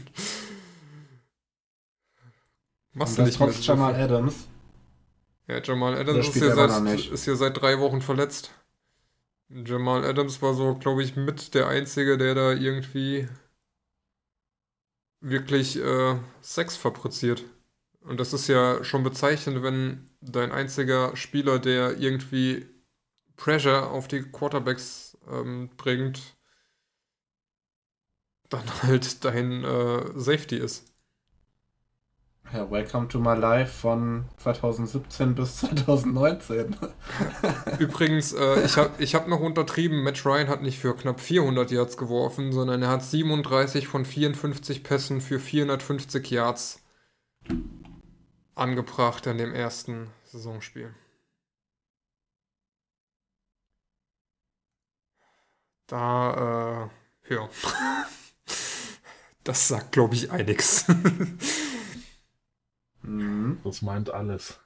[2.94, 3.94] machst Und du nicht trotz Jamal.
[3.96, 4.48] Adams.
[5.48, 8.52] Ja, Jamal Adams ist ja, seit, ist ja seit drei Wochen verletzt.
[9.50, 13.28] Jamal Adams war so, glaube ich, mit der Einzige, der da irgendwie
[15.22, 17.44] wirklich äh, Sex fabriziert.
[18.02, 22.68] Und das ist ja schon bezeichnend, wenn dein einziger Spieler, der irgendwie
[23.36, 26.38] Pressure auf die Quarterbacks ähm, bringt,
[28.50, 30.95] dann halt dein äh, Safety ist.
[32.54, 36.76] Ja, Welcome to my life von 2017 bis 2019.
[37.80, 41.72] Übrigens, äh, ich habe ich hab noch untertrieben, Matt Ryan hat nicht für knapp 400
[41.72, 46.84] Yards geworfen, sondern er hat 37 von 54 Pässen für 450 Yards
[48.54, 50.94] angebracht in dem ersten Saisonspiel.
[55.88, 56.90] Da,
[57.30, 57.50] äh, ja.
[59.44, 60.86] Das sagt, glaube ich, einiges.
[63.06, 63.60] Mhm.
[63.64, 64.60] Das meint alles.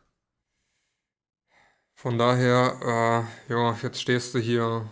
[1.93, 4.89] Von daher, äh, ja, jetzt stehst du hier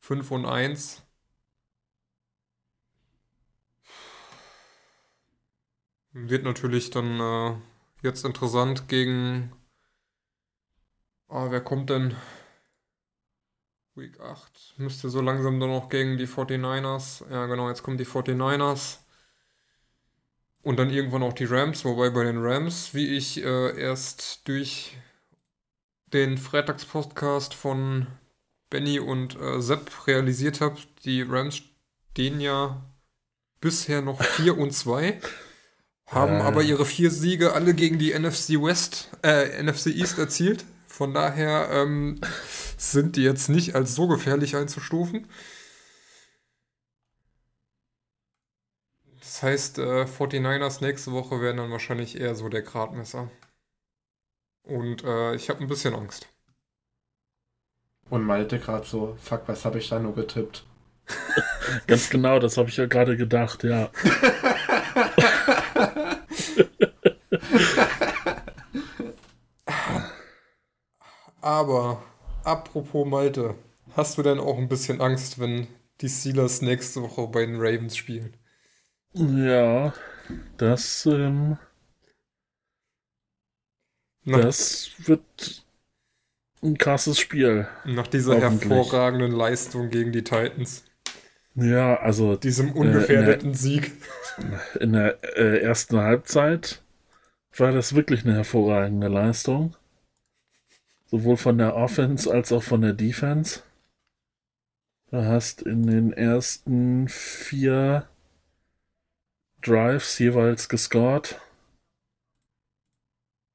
[0.00, 1.02] 5 und 1.
[6.12, 7.56] Wird natürlich dann äh,
[8.02, 9.52] jetzt interessant gegen.
[11.28, 12.14] Ah, wer kommt denn?
[13.94, 14.74] Week 8.
[14.78, 17.24] Müsste so langsam dann noch gegen die 49ers.
[17.30, 19.01] Ja, genau, jetzt kommen die 49ers.
[20.62, 24.96] Und dann irgendwann auch die Rams, wobei bei den Rams, wie ich äh, erst durch
[26.12, 28.06] den Freitagspodcast von
[28.70, 31.62] Benny und äh, Sepp realisiert habe, die Rams
[32.12, 32.82] stehen ja
[33.60, 35.20] bisher noch 4 und 2,
[36.06, 36.40] haben Äh.
[36.42, 40.64] aber ihre vier Siege alle gegen die NFC West, äh, NFC East erzielt.
[40.86, 42.20] Von daher ähm,
[42.76, 45.26] sind die jetzt nicht als so gefährlich einzustufen.
[49.32, 53.30] Das heißt, äh, 49ers nächste Woche werden dann wahrscheinlich eher so der Gradmesser.
[54.62, 56.28] Und äh, ich habe ein bisschen Angst.
[58.10, 60.66] Und Malte gerade so, fuck, was habe ich da nur getippt?
[61.86, 63.90] Ganz genau, das habe ich ja gerade gedacht, ja.
[71.40, 72.02] Aber
[72.44, 73.54] apropos Malte,
[73.96, 75.68] hast du denn auch ein bisschen Angst, wenn
[76.02, 78.36] die Steelers nächste Woche bei den Ravens spielen?
[79.14, 79.94] Ja,
[80.58, 81.58] das, ähm,
[84.24, 85.64] Nach, das wird
[86.62, 87.68] ein krasses Spiel.
[87.84, 90.84] nach dieser hervorragenden Leistung gegen die Titans,
[91.54, 93.92] Ja, also diesem ungefährdeten Sieg.
[94.80, 96.82] in der äh, ersten Halbzeit
[97.56, 99.76] war das wirklich eine hervorragende Leistung.
[101.06, 103.60] sowohl von der Offense als auch von der Defense.
[105.12, 108.08] Du hast in den ersten vier
[109.62, 111.40] Drives jeweils gescored.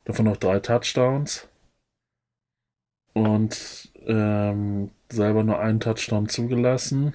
[0.06, 1.48] Davon noch drei Touchdowns.
[3.14, 7.14] Und ähm, selber nur einen Touchdown zugelassen.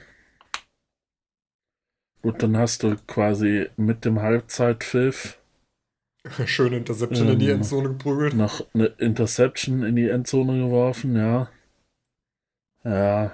[2.22, 5.38] Gut, dann hast du quasi mit dem Halbzeitpfiff
[6.46, 8.34] Schöne Interception in die Ähm, Endzone geprügelt.
[8.34, 11.50] noch eine Interception in die Endzone geworfen, ja.
[12.84, 13.32] Ja.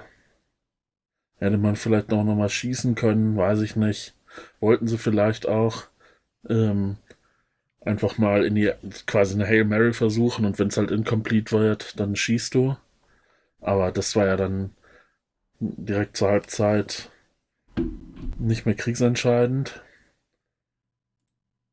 [1.39, 4.15] Hätte man vielleicht noch, noch mal schießen können, weiß ich nicht.
[4.61, 5.85] Wollten sie vielleicht auch
[6.49, 6.97] ähm,
[7.81, 8.73] einfach mal in die
[9.07, 12.77] quasi eine Hail Mary versuchen und wenn es halt incomplete wird, dann schießt du.
[13.61, 14.73] Aber das war ja dann
[15.61, 17.11] direkt zur Halbzeit
[18.39, 19.83] nicht mehr kriegsentscheidend.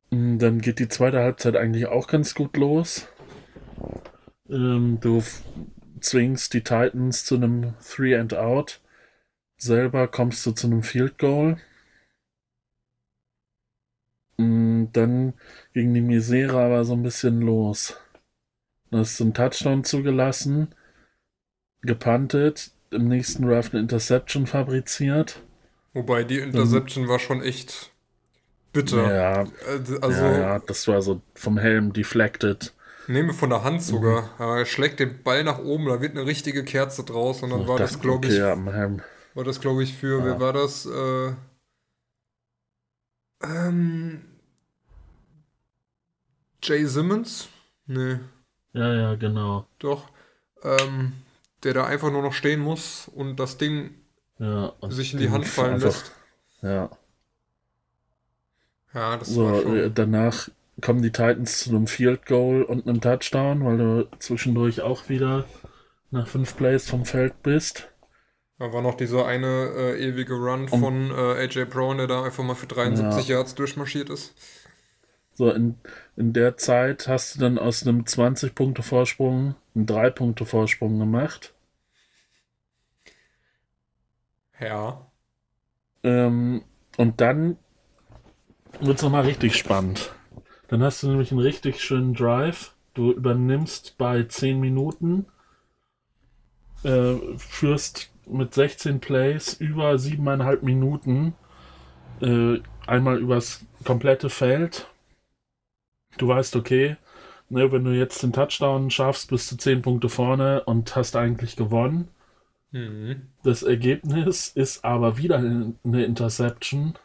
[0.10, 3.08] Mm, Dann geht die zweite Halbzeit eigentlich auch ganz gut los.
[4.49, 5.23] Ähm, du
[5.99, 8.82] zwingst die Titans zu einem Three and Out.
[9.58, 11.58] Selber kommst du zu einem Field Goal.
[14.86, 15.34] Mm, Dann
[15.74, 17.98] ging die Misere aber so ein bisschen los.
[18.91, 20.69] Du hast einen Touchdown zugelassen,
[21.82, 25.41] gepuntet, im nächsten Draft eine Interception fabriziert.
[25.93, 27.91] Wobei die Interception war schon echt
[28.74, 29.13] bitter.
[29.13, 29.45] Ja,
[30.02, 32.74] Also, ja, das war so vom Helm deflected.
[33.08, 34.24] nehme von der Hand sogar.
[34.38, 34.58] Mhm.
[34.58, 37.80] Er schlägt den Ball nach oben, da wird eine richtige Kerze draus und dann war
[37.80, 40.26] das, glaube ich, war das, glaube ich, für, Ja.
[40.26, 40.86] wer war das?
[40.86, 41.34] Äh,
[43.43, 44.21] ähm,
[46.67, 47.47] Jay Simmons?
[47.88, 48.19] Nee,
[48.73, 49.67] Ja, ja, genau.
[49.80, 50.10] doch.
[50.63, 51.13] Ähm,
[51.63, 53.95] der da einfach nur noch stehen muss und das Ding
[54.39, 56.12] Ja, und sich in die Hand fallen einfach- lässt.
[56.62, 56.89] Ja.
[58.93, 59.93] Ja, das So, war schon.
[59.93, 60.49] danach
[60.82, 65.45] kommen die Titans zu einem Field Goal und einem Touchdown, weil du zwischendurch auch wieder
[66.12, 67.89] nach fünf Plays vom Feld bist.
[68.58, 72.23] Da war noch dieser eine äh, ewige Run Und- von äh, AJ Brown, der da
[72.23, 74.34] einfach mal für 73 Yards durchmarschiert ist.
[75.36, 75.76] So, in,
[76.15, 81.54] in der Zeit hast du dann aus einem 20-Punkte-Vorsprung einen 3-Punkte-Vorsprung gemacht.
[84.60, 85.06] Ja.
[86.04, 86.63] Ähm,
[86.98, 87.58] und dann
[88.80, 90.13] wird es nochmal richtig spannend.
[90.69, 92.74] Dann hast du nämlich einen richtig schönen Drive.
[92.93, 95.26] Du übernimmst bei 10 Minuten,
[96.84, 101.36] äh, führst mit 16 Plays über 7,5 Minuten
[102.21, 104.88] äh, einmal übers komplette Feld.
[106.17, 106.97] Du weißt, okay,
[107.49, 111.56] ne, wenn du jetzt den Touchdown schaffst, bist du 10 Punkte vorne und hast eigentlich
[111.56, 112.10] gewonnen.
[112.71, 113.30] Mhm.
[113.43, 116.95] Das Ergebnis ist aber wieder eine Interception.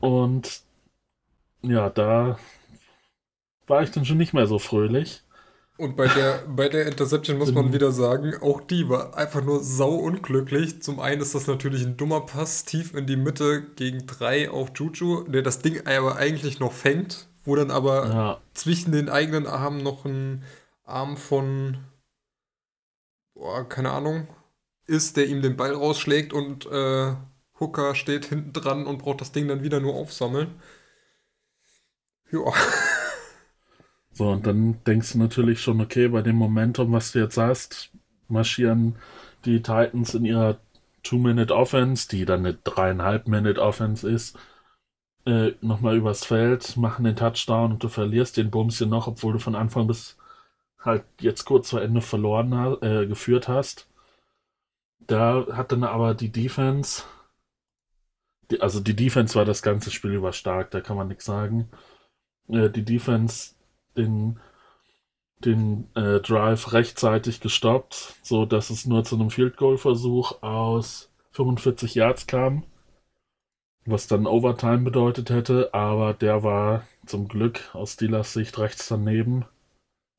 [0.00, 0.62] Und
[1.62, 2.38] ja, da
[3.66, 5.22] war ich dann schon nicht mehr so fröhlich.
[5.76, 9.62] Und bei der, bei der Interception muss man wieder sagen, auch die war einfach nur
[9.62, 10.82] sau unglücklich.
[10.82, 14.70] Zum einen ist das natürlich ein dummer Pass tief in die Mitte gegen drei auf
[14.74, 19.46] Juju, der das Ding aber eigentlich noch fängt, wo dann aber Ja, zwischen den eigenen
[19.46, 20.44] Armen noch ein
[20.84, 21.78] Arm von,
[23.34, 24.28] boah, keine Ahnung,
[24.86, 27.14] ist, der ihm den Ball rausschlägt und äh,
[27.60, 30.60] Hooker steht hinten dran und braucht das Ding dann wieder nur aufsammeln.
[32.30, 32.52] Ja.
[34.12, 37.90] so, und dann denkst du natürlich schon, okay, bei dem Momentum, was du jetzt hast,
[38.28, 38.96] marschieren
[39.44, 40.58] die Titans in ihrer
[41.02, 44.36] Two-Minute-Offense, die dann eine dreieinhalb-Minute-Offense ist,
[45.28, 49.34] äh, nochmal übers Feld, machen den Touchdown und du verlierst den Bums hier noch, obwohl
[49.34, 50.16] du von Anfang bis
[50.80, 53.88] halt jetzt kurz vor Ende verloren äh, geführt hast.
[55.00, 57.02] Da hat dann aber die Defense,
[58.50, 61.68] die, also die Defense war das ganze Spiel über stark, da kann man nichts sagen.
[62.48, 63.54] Äh, die Defense
[63.98, 64.40] den,
[65.44, 71.10] den äh, Drive rechtzeitig gestoppt, so dass es nur zu einem Field Goal Versuch aus
[71.32, 72.64] 45 Yards kam,
[73.90, 79.44] was dann Overtime bedeutet hätte, aber der war zum Glück aus Steelers Sicht rechts daneben,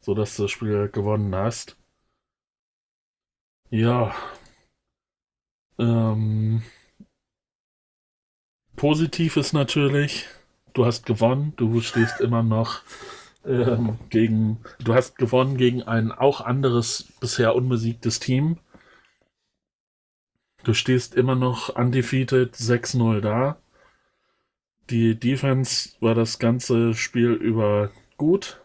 [0.02, 1.78] so dass du das Spiel gewonnen hast.
[3.70, 4.16] Ja.
[5.78, 6.64] Ähm,
[8.76, 10.26] positiv ist natürlich,
[10.74, 12.82] du hast gewonnen, du stehst immer noch
[13.46, 18.58] ähm, gegen, du hast gewonnen gegen ein auch anderes, bisher unbesiegtes Team.
[20.64, 23.58] Du stehst immer noch undefeated 6-0 da.
[24.90, 28.62] Die Defense war das ganze Spiel über gut.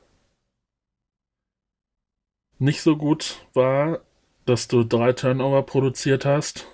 [2.59, 4.01] Nicht so gut war,
[4.47, 6.67] dass du drei Turnover produziert hast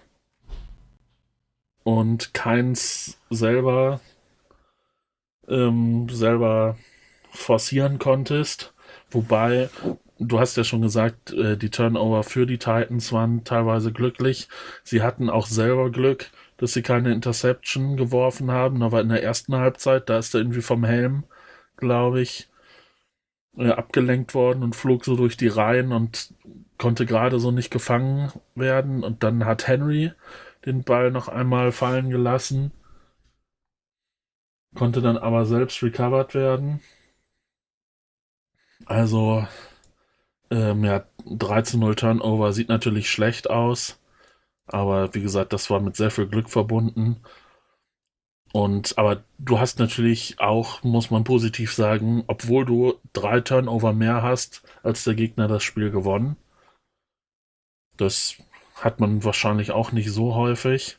[1.82, 4.00] und keins selber
[5.48, 6.78] ähm, selber
[7.30, 8.72] forcieren konntest.
[9.10, 9.68] Wobei
[10.20, 14.48] du hast ja schon gesagt, äh, die Turnover für die Titans waren teilweise glücklich.
[14.84, 19.56] Sie hatten auch selber Glück, dass sie keine Interception geworfen haben, aber in der ersten
[19.56, 21.24] Halbzeit, da ist er irgendwie vom Helm,
[21.76, 22.48] glaube ich,
[23.56, 26.34] äh, abgelenkt worden und flog so durch die Reihen und
[26.78, 29.04] konnte gerade so nicht gefangen werden.
[29.04, 30.12] Und dann hat Henry
[30.66, 32.72] den Ball noch einmal fallen gelassen,
[34.74, 36.80] konnte dann aber selbst recovered werden.
[38.86, 39.46] Also,
[40.51, 43.98] ähm, ja, 13-0 Turnover sieht natürlich schlecht aus.
[44.66, 47.22] Aber wie gesagt, das war mit sehr viel Glück verbunden.
[48.53, 54.22] Und aber du hast natürlich auch, muss man positiv sagen, obwohl du drei Turnover mehr
[54.22, 56.36] hast, als der Gegner das Spiel gewonnen.
[57.96, 58.36] Das
[58.74, 60.98] hat man wahrscheinlich auch nicht so häufig.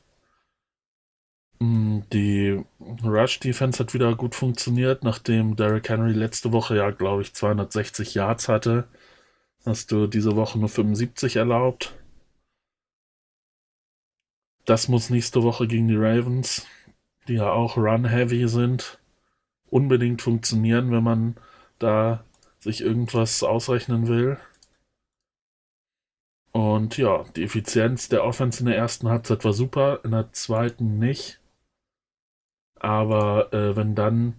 [1.59, 2.63] Mm, die
[3.03, 8.15] Rush Defense hat wieder gut funktioniert, nachdem Derrick Henry letzte Woche ja, glaube ich, 260
[8.15, 8.87] Yards hatte.
[9.65, 11.93] Hast du diese Woche nur 75 erlaubt.
[14.65, 16.65] Das muss nächste Woche gegen die Ravens,
[17.27, 18.99] die ja auch run-heavy sind,
[19.69, 21.35] unbedingt funktionieren, wenn man
[21.79, 22.23] da
[22.59, 24.37] sich irgendwas ausrechnen will.
[26.51, 30.99] Und ja, die Effizienz der Offense in der ersten Halbzeit war super, in der zweiten
[30.99, 31.39] nicht.
[32.79, 34.35] Aber äh, wenn dann,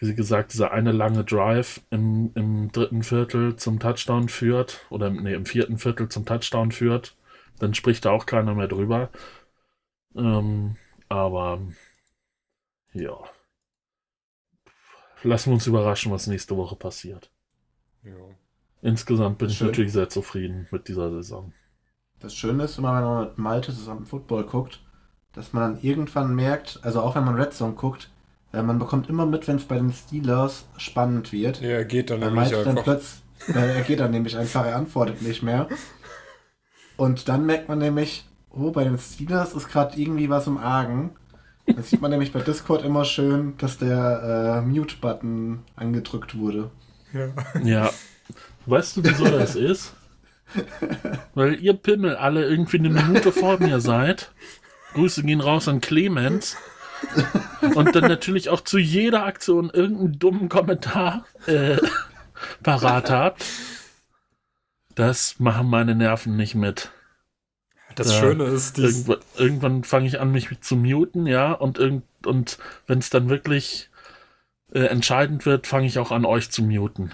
[0.00, 5.34] wie gesagt, dieser eine lange Drive im, im dritten Viertel zum Touchdown führt, oder nee,
[5.34, 7.16] im vierten Viertel zum Touchdown führt,
[7.58, 9.10] dann spricht da auch keiner mehr drüber.
[10.14, 10.76] Ähm,
[11.08, 11.60] aber
[12.94, 13.16] ja.
[15.22, 17.30] Lassen wir uns überraschen, was nächste Woche passiert.
[18.02, 18.14] Ja.
[18.80, 19.66] Insgesamt bin ich Schön.
[19.66, 21.52] natürlich sehr zufrieden mit dieser Saison.
[22.20, 24.82] Das Schöne ist immer, wenn man mit Malte zusammen Football guckt,
[25.32, 28.10] dass man dann irgendwann merkt, also auch wenn man Red Zone guckt,
[28.52, 31.60] äh, man bekommt immer mit, wenn es bei den Steelers spannend wird.
[31.60, 32.84] Ja, er geht dann Weil nämlich dann einfach.
[32.84, 35.68] plötzlich, äh, er geht dann nämlich einfach, er antwortet nicht mehr.
[36.96, 41.10] Und dann merkt man nämlich, oh, bei den Steelers ist gerade irgendwie was im Argen.
[41.66, 46.70] Da sieht man nämlich bei Discord immer schön, dass der äh, Mute-Button angedrückt wurde.
[47.12, 47.28] Ja.
[47.62, 47.90] Ja.
[48.66, 49.94] Weißt du, wieso das ist?
[51.34, 54.32] Weil ihr Pimmel alle irgendwie eine Minute vor mir seid.
[54.94, 56.56] Grüße gehen raus an Clemens.
[57.74, 61.76] Und dann natürlich auch zu jeder Aktion irgendeinen dummen Kommentar äh,
[62.62, 63.44] parat habt.
[64.94, 66.90] Das machen meine Nerven nicht mit.
[67.94, 72.04] Das Ja, Schöne ist, Irgendwann, irgendwann fange ich an, mich zu muten, ja, und, irgend,
[72.24, 73.90] und wenn es dann wirklich
[74.72, 77.12] äh, entscheidend wird, fange ich auch an, euch zu muten.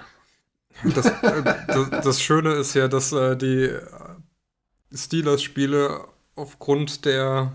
[0.84, 3.80] das, äh, das, das Schöne ist ja, dass äh, die äh,
[4.92, 7.52] Steelers-Spiele aufgrund der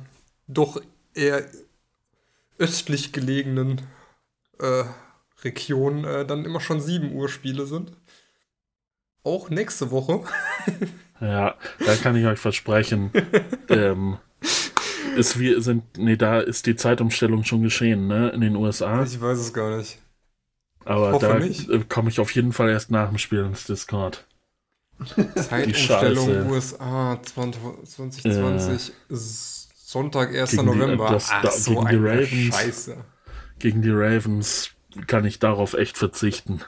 [0.47, 0.81] doch
[1.13, 1.45] eher
[2.61, 3.81] östlich gelegenen
[4.59, 4.83] äh,
[5.43, 7.93] Region äh, dann immer schon 7 Uhr Spiele sind.
[9.23, 10.23] Auch nächste Woche.
[11.19, 11.53] Ja,
[11.85, 13.11] da kann ich euch versprechen,
[13.69, 14.17] ähm,
[15.15, 19.03] ist wir sind, nee, da ist die Zeitumstellung schon geschehen, ne, in den USA.
[19.03, 19.99] Ich weiß es gar nicht.
[20.83, 24.25] Aber da äh, komme ich auf jeden Fall erst nach dem Spiel ins Discord.
[25.35, 26.49] Zeitumstellung.
[26.49, 29.60] USA 20, 2020, S-
[29.91, 30.51] Sonntag, 1.
[30.51, 31.09] Gegen die- November.
[31.11, 32.55] das- Ach, da- so gegen die Ravens.
[32.55, 32.97] Scheiße.
[33.59, 34.71] Gegen die Ravens
[35.07, 36.61] kann ich darauf echt verzichten.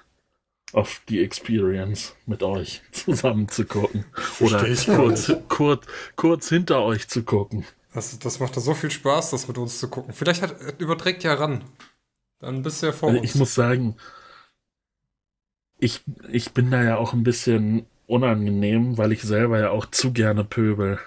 [0.74, 4.06] Auf die Experience mit euch zusammen zu gucken.
[4.40, 5.86] Oder kurz, kurz,
[6.18, 7.66] kurz hinter euch zu gucken.
[7.94, 10.14] Das, das macht da so viel Spaß, das mit uns zu gucken.
[10.14, 11.64] Vielleicht hat, überträgt ja ran.
[12.40, 13.30] Dann bist du ja vor Also uns.
[13.30, 13.96] ich muss sagen,
[15.80, 20.12] ich, ich bin da ja auch ein bisschen unangenehm, weil ich selber ja auch zu
[20.12, 21.00] gerne pöbel.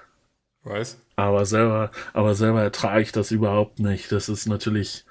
[0.63, 0.99] Weiß.
[1.17, 4.13] Aber selber, aber selber ertrage ich das überhaupt nicht.
[4.13, 5.05] Das ist natürlich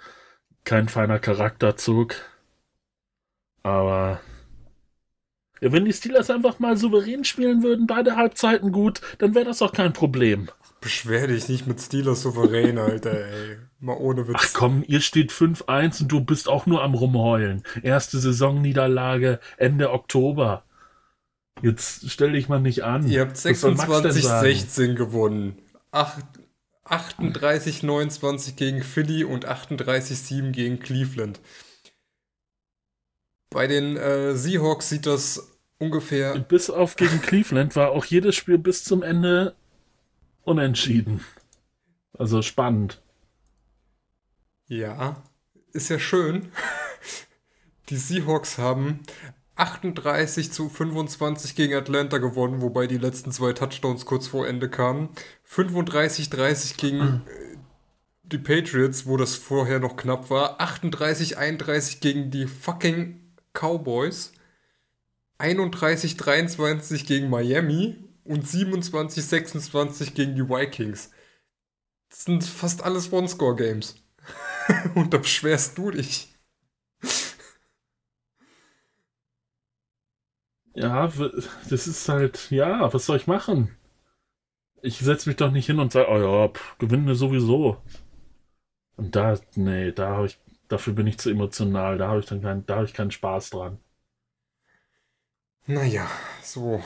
[0.64, 2.16] kein feiner Charakterzug.
[3.64, 4.22] Aber
[5.62, 9.64] ja, wenn die Steelers einfach mal souverän spielen würden, beide Halbzeiten gut, dann wäre das
[9.64, 10.49] auch kein Problem.
[10.82, 13.58] Beschwer dich nicht mit Steelers souverän, Alter, ey.
[13.80, 14.36] Mal ohne Witz.
[14.38, 17.64] Ach komm, ihr steht 5-1 und du bist auch nur am Rumheulen.
[17.82, 20.64] Erste Saisonniederlage Ende Oktober.
[21.64, 23.08] Jetzt stell dich mal nicht an.
[23.08, 24.47] Ihr habt Was soll Max denn sagen?
[24.47, 25.58] 26-16 gewonnen.
[25.96, 26.39] Acht-
[26.86, 31.39] 38-29 gegen Philly und 38-7 gegen Cleveland.
[33.50, 36.38] Bei den äh, Seahawks sieht das ungefähr.
[36.39, 39.56] Bis auf gegen Cleveland war auch jedes Spiel bis zum Ende
[40.43, 41.24] unentschieden.
[42.14, 43.02] Also spannend.
[44.68, 45.24] Ja,
[45.74, 46.52] ist ja schön.
[47.89, 49.00] Die Seahawks haben
[49.56, 55.10] 38 zu 25 gegen Atlanta gewonnen, wobei die letzten zwei Touchdowns kurz vor Ende kamen.
[55.49, 57.58] 35-30 gegen äh,
[58.24, 60.60] die Patriots, wo das vorher noch knapp war.
[60.60, 63.22] 38-31 gegen die fucking
[63.53, 64.34] Cowboys.
[65.39, 71.12] 31-23 gegen Miami und 27-26 gegen die Vikings.
[72.10, 73.95] Das sind fast alles One-Score-Games.
[74.95, 76.34] und da beschwerst du dich.
[80.76, 81.07] Ja,
[81.69, 83.76] das ist halt, ja, was soll ich machen?
[84.82, 87.78] Ich setze mich doch nicht hin und sage, oh ja, pff, gewinnen wir sowieso.
[88.97, 92.41] Und da, nee, da habe ich, dafür bin ich zu emotional, da habe ich dann
[92.41, 93.80] keinen, da habe ich keinen Spaß dran.
[95.65, 96.07] Naja,
[96.43, 96.84] so.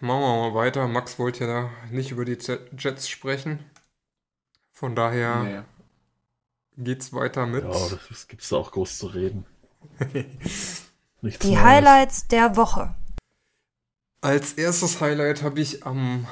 [0.00, 0.86] Machen wir mal weiter.
[0.86, 2.38] Max wollte ja da nicht über die
[2.76, 3.58] Jets sprechen.
[4.70, 5.42] Von daher
[6.76, 6.84] nee.
[6.84, 7.64] geht's weiter mit.
[7.64, 7.70] Ja,
[8.10, 9.46] das gibt's da auch groß zu reden.
[11.22, 11.62] Die Neues.
[11.62, 12.94] Highlights der Woche.
[14.24, 16.26] Als erstes Highlight habe ich am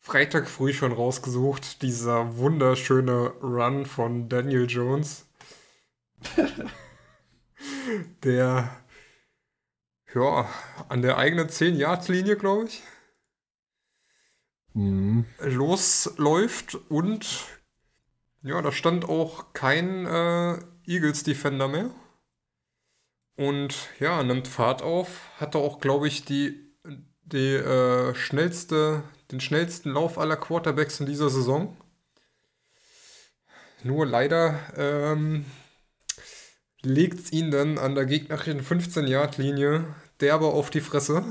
[0.00, 5.24] Freitag früh schon rausgesucht, dieser wunderschöne Run von Daniel Jones.
[8.22, 8.68] der
[10.14, 10.46] ja,
[10.90, 12.82] an der eigenen 10-Yard-Linie, glaube ich,
[14.74, 15.24] mhm.
[15.40, 17.46] losläuft und
[18.42, 21.90] ja, da stand auch kein äh, Eagles-Defender mehr.
[23.36, 26.63] Und ja, nimmt Fahrt auf, hatte auch, glaube ich, die
[27.24, 31.76] die, äh, schnellste, den schnellsten Lauf aller Quarterbacks in dieser Saison.
[33.82, 35.44] Nur leider ähm,
[36.82, 39.84] legt es ihn dann an der gegnerischen 15-Yard-Linie
[40.20, 41.24] derbe auf die Fresse.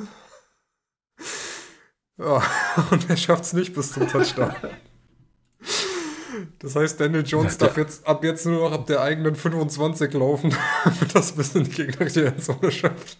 [2.17, 2.43] Ja,
[2.91, 4.55] und er schafft es nicht bis zum Touchdown.
[6.59, 10.55] Das heißt, Daniel Jones darf jetzt ab jetzt nur noch ab der eigenen 25 laufen,
[10.83, 13.17] damit das bis in die gegnerische Endzone schafft.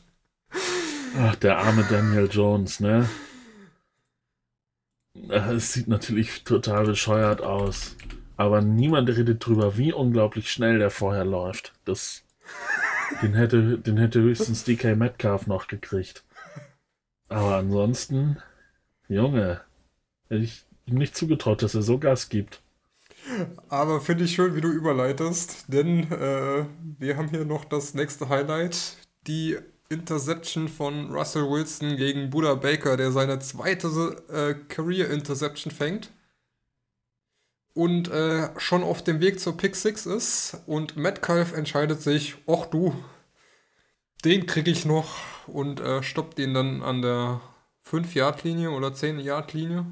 [1.15, 3.07] Ach, der arme Daniel Jones, ne?
[5.29, 7.95] Es sieht natürlich total bescheuert aus.
[8.35, 11.73] Aber niemand redet drüber, wie unglaublich schnell der vorher läuft.
[11.85, 12.23] Das,
[13.21, 16.23] den, hätte, den hätte höchstens DK Metcalf noch gekriegt.
[17.29, 18.37] Aber ansonsten,
[19.07, 19.61] Junge,
[20.29, 22.61] hätte ich ihm nicht zugetraut, dass er so Gas gibt.
[23.69, 26.65] Aber finde ich schön, wie du überleitest, denn äh,
[26.97, 28.97] wir haben hier noch das nächste Highlight.
[29.27, 29.57] Die
[29.89, 33.87] Interception von Russell Wilson gegen Buda Baker, der seine zweite
[34.29, 36.11] äh, Career Interception fängt.
[37.73, 40.57] Und äh, schon auf dem Weg zur Pick 6 ist.
[40.67, 42.93] Und Metcalf entscheidet sich, ach du,
[44.25, 45.15] den kriege ich noch.
[45.47, 47.41] Und äh, stoppt ihn dann an der
[47.89, 49.85] 5-Yard-Linie oder 10-Yard-Linie.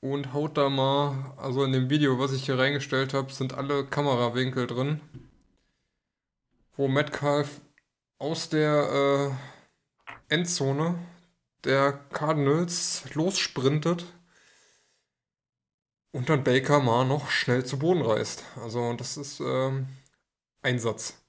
[0.00, 3.84] Und haut da mal, also in dem Video, was ich hier reingestellt habe, sind alle
[3.84, 5.00] Kamerawinkel drin.
[6.76, 7.60] Wo Metcalf
[8.18, 9.36] aus der
[10.30, 10.98] äh, Endzone
[11.64, 14.06] der Cardinals lossprintet
[16.12, 18.44] und dann Baker mal noch schnell zu Boden reißt.
[18.62, 19.88] Also das ist ähm,
[20.62, 21.20] Einsatz.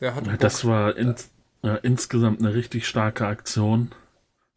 [0.00, 1.14] Der hat ja, das war in,
[1.62, 3.92] ja, insgesamt eine richtig starke Aktion.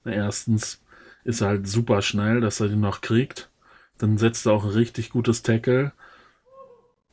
[0.06, 0.82] Erstens
[1.24, 3.50] ist er halt super schnell, dass er den noch kriegt.
[3.98, 5.94] Dann setzt er auch ein richtig gutes Tackle.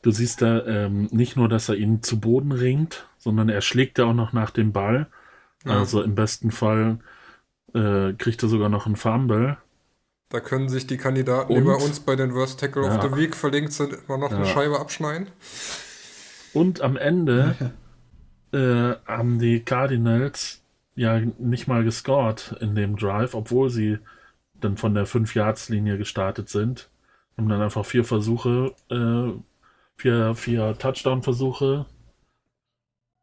[0.02, 3.98] Du siehst da ähm, nicht nur, dass er ihn zu Boden ringt, sondern er schlägt
[3.98, 5.08] ja auch noch nach dem Ball.
[5.64, 5.78] Ja.
[5.78, 6.98] Also im besten Fall
[7.74, 9.56] äh, kriegt er sogar noch einen Fumble.
[10.30, 12.96] Da können sich die Kandidaten, Und, die bei uns bei den Worst Tackle ja.
[12.96, 14.36] of the Week verlinkt sind, immer noch ja.
[14.36, 15.28] eine Scheibe abschneiden.
[16.52, 17.54] Und am Ende
[18.52, 20.62] äh, haben die Cardinals
[20.94, 23.98] ja nicht mal gescored in dem Drive, obwohl sie
[24.60, 26.90] dann von der 5-Yards-Linie gestartet sind.
[27.36, 29.32] Haben dann einfach vier Versuche, äh,
[29.98, 31.86] vier, vier Touchdown-Versuche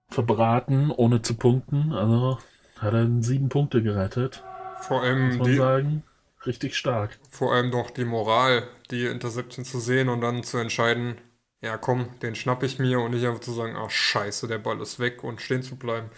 [0.10, 1.94] verbraten, ohne zu punkten.
[1.94, 2.38] Also
[2.78, 4.44] hat er sieben Punkte gerettet.
[4.82, 6.04] Vor allem muss man die, sagen,
[6.46, 7.18] richtig stark.
[7.30, 11.16] Vor allem doch die Moral, die Interception zu sehen und dann zu entscheiden,
[11.62, 14.80] ja komm, den schnapp ich mir und nicht einfach zu sagen, ach scheiße, der Ball
[14.82, 16.10] ist weg und stehen zu bleiben.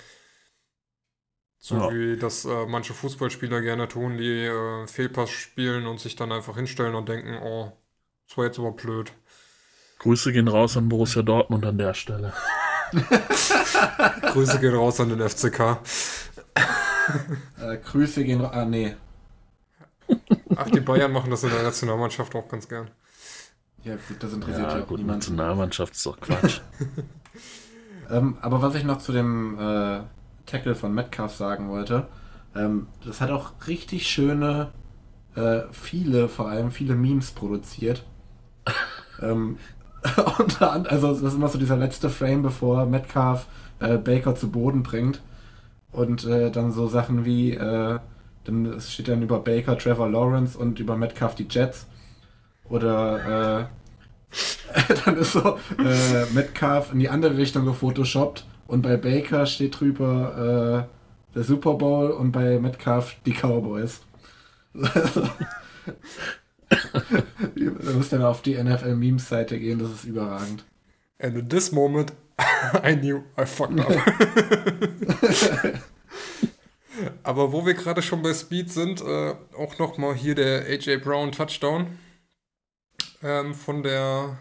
[1.59, 1.91] So ja.
[1.93, 6.55] wie das äh, manche Fußballspieler gerne tun, die äh, Fehlpass spielen und sich dann einfach
[6.55, 7.71] hinstellen und denken, oh,
[8.27, 9.11] das war jetzt aber blöd.
[9.99, 12.33] Grüße gehen raus an Borussia Dortmund an der Stelle.
[14.33, 15.79] Grüße gehen raus an den FCK.
[17.59, 18.51] äh, Grüße gehen raus.
[18.53, 18.95] Ah, nee.
[20.55, 22.89] Ach, die Bayern machen das in der Nationalmannschaft auch ganz gern.
[23.83, 25.19] Ja, gut, das interessiert ja, ja gut, niemand.
[25.19, 26.61] Nationalmannschaft ist doch Quatsch.
[28.09, 30.01] ähm, aber was ich noch zu dem äh,
[30.45, 32.07] Tackle von Metcalf sagen wollte,
[32.55, 34.71] ähm, das hat auch richtig schöne,
[35.35, 38.05] äh, viele, vor allem viele Memes produziert.
[39.21, 39.57] ähm,
[40.39, 43.47] unter anderem, also das ist immer so dieser letzte Frame, bevor Metcalf
[43.79, 45.21] äh, Baker zu Boden bringt.
[45.91, 47.99] Und äh, dann so Sachen wie, äh,
[48.43, 51.87] dann steht dann über Baker Trevor Lawrence und über Metcalf die Jets.
[52.69, 59.45] Oder äh, dann ist so äh, Metcalf in die andere Richtung gefotoshoppt und bei Baker
[59.45, 64.01] steht drüber, äh, der Super Bowl und bei Metcalf die Cowboys.
[66.69, 70.65] da müsst ihr mal auf die NFL-Memes-Seite gehen, das ist überragend.
[71.19, 72.13] And in this moment,
[72.83, 73.91] I knew I fucked up.
[77.23, 81.31] Aber wo wir gerade schon bei Speed sind, äh, auch nochmal hier der AJ Brown
[81.31, 81.99] Touchdown
[83.21, 84.37] ähm, von der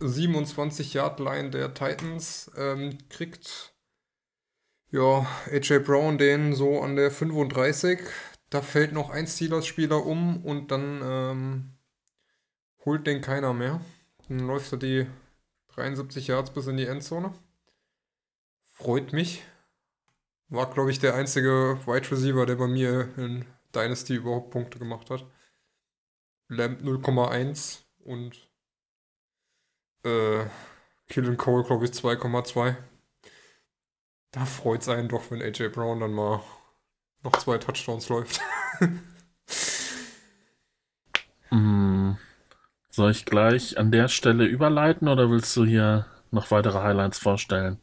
[0.00, 3.74] 27-Yard-Line der Titans ähm, kriegt
[4.90, 8.00] ja AJ Brown den so an der 35.
[8.54, 11.70] Da fällt noch ein Steelers-Spieler um und dann ähm,
[12.84, 13.80] holt den keiner mehr.
[14.28, 15.06] Dann läuft er die
[15.74, 17.34] 73 Yards bis in die Endzone.
[18.62, 19.42] Freut mich.
[20.50, 23.44] War, glaube ich, der einzige Wide Receiver, der bei mir in
[23.74, 25.26] Dynasty überhaupt Punkte gemacht hat.
[26.46, 28.48] Lamp 0,1 und
[30.04, 30.44] äh,
[31.08, 32.76] Killen Cole, glaube ich, 2,2.
[34.30, 36.40] Da freut es einen doch, wenn AJ Brown dann mal
[37.24, 38.40] noch zwei Touchdowns läuft.
[41.50, 42.12] mm,
[42.90, 47.78] soll ich gleich an der Stelle überleiten oder willst du hier noch weitere Highlights vorstellen?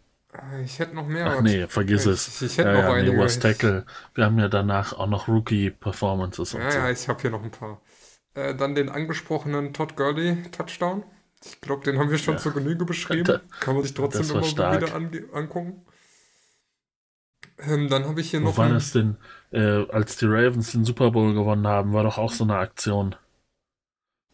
[0.63, 1.35] Ich hätte noch mehr.
[1.37, 2.41] Ach nee, vergiss ich, es.
[2.41, 3.17] Ich, hätte ja, noch ja, einige.
[3.17, 3.85] Nee, Tackle.
[4.15, 6.77] Wir haben ja danach auch noch Rookie-Performances und ja, so.
[6.77, 7.81] Ja, ich habe hier noch ein paar.
[8.33, 11.03] Äh, dann den angesprochenen Todd Gurley Touchdown.
[11.43, 12.39] Ich glaube, den haben wir schon Ja.
[12.39, 13.41] zur Genüge beschrieben.
[13.59, 14.81] Kann man sich trotzdem immer stark.
[14.81, 15.85] wieder angucken.
[17.61, 19.15] Ähm, dann habe ich hier Wo noch war einen- das denn,
[19.51, 23.15] äh, als die Ravens den Super Bowl gewonnen haben, war doch auch so eine Aktion,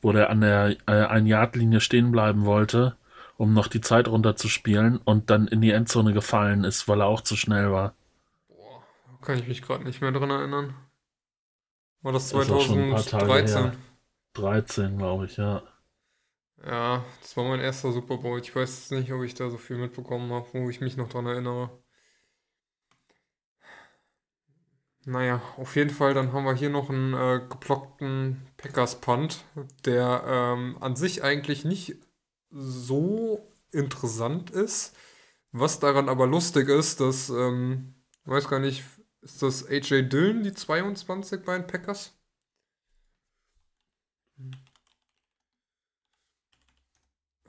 [0.01, 2.97] wo der an der äh, Ein-Yard-Linie stehen bleiben wollte,
[3.37, 7.21] um noch die Zeit runterzuspielen und dann in die Endzone gefallen ist, weil er auch
[7.21, 7.93] zu schnell war.
[8.49, 8.83] Boah,
[9.21, 10.75] kann ich mich gerade nicht mehr dran erinnern.
[12.01, 13.41] War das Das ist auch schon ein paar Tage 2013?
[13.41, 13.75] her.
[14.33, 15.61] 13, glaube ich, ja.
[16.63, 18.39] Ja, das war mein erster Super Bowl.
[18.39, 21.25] Ich weiß nicht, ob ich da so viel mitbekommen habe, wo ich mich noch dran
[21.25, 21.71] erinnere.
[25.07, 29.45] Naja, auf jeden Fall, dann haben wir hier noch einen äh, geblockten Packers-Punt,
[29.85, 31.95] der ähm, an sich eigentlich nicht
[32.51, 34.97] so interessant ist.
[35.53, 37.95] Was daran aber lustig ist, dass, ähm,
[38.25, 38.83] ich weiß gar nicht,
[39.21, 42.11] ist das AJ Dillon, die 22 bei den Packers?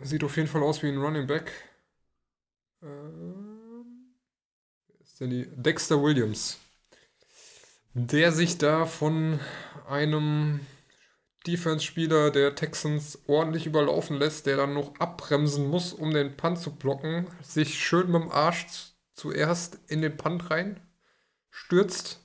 [0.01, 1.51] Sieht auf jeden Fall aus wie ein Running Back.
[2.83, 4.15] Ähm,
[5.01, 5.47] ist denn die?
[5.57, 6.61] Dexter Williams.
[8.01, 9.41] Der sich da von
[9.89, 10.61] einem
[11.49, 16.77] Defense-Spieler der Texans ordentlich überlaufen lässt, der dann noch abbremsen muss, um den Punt zu
[16.77, 18.67] blocken, sich schön mit dem Arsch
[19.15, 20.79] zuerst in den Punt rein
[21.51, 22.25] stürzt.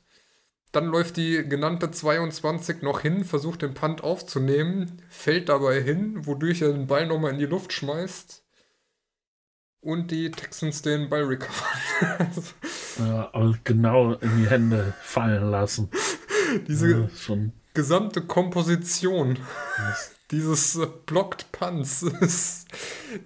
[0.72, 6.62] Dann läuft die genannte 22 noch hin, versucht den Punt aufzunehmen, fällt dabei hin, wodurch
[6.62, 8.43] er den Ball nochmal in die Luft schmeißt
[9.84, 12.32] und die Texans den Ball recovern.
[12.98, 13.32] Ja.
[13.64, 15.90] Genau in die Hände fallen lassen.
[16.68, 17.54] diese Ja, schon.
[17.74, 19.40] gesamte Komposition
[19.78, 22.68] Das, dieses Blocked Punts ist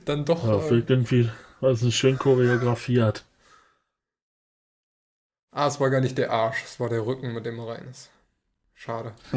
[0.05, 0.43] dann doch.
[0.43, 1.29] ja, äh, wirkt irgendwie,
[1.61, 3.25] also schön choreografiert.
[5.51, 7.87] ah, es war gar nicht der Arsch, es war der Rücken, mit dem er rein
[7.89, 8.09] ist.
[8.73, 9.15] Schade.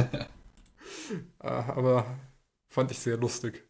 [1.41, 2.19] äh, aber
[2.69, 3.65] fand ich sehr lustig.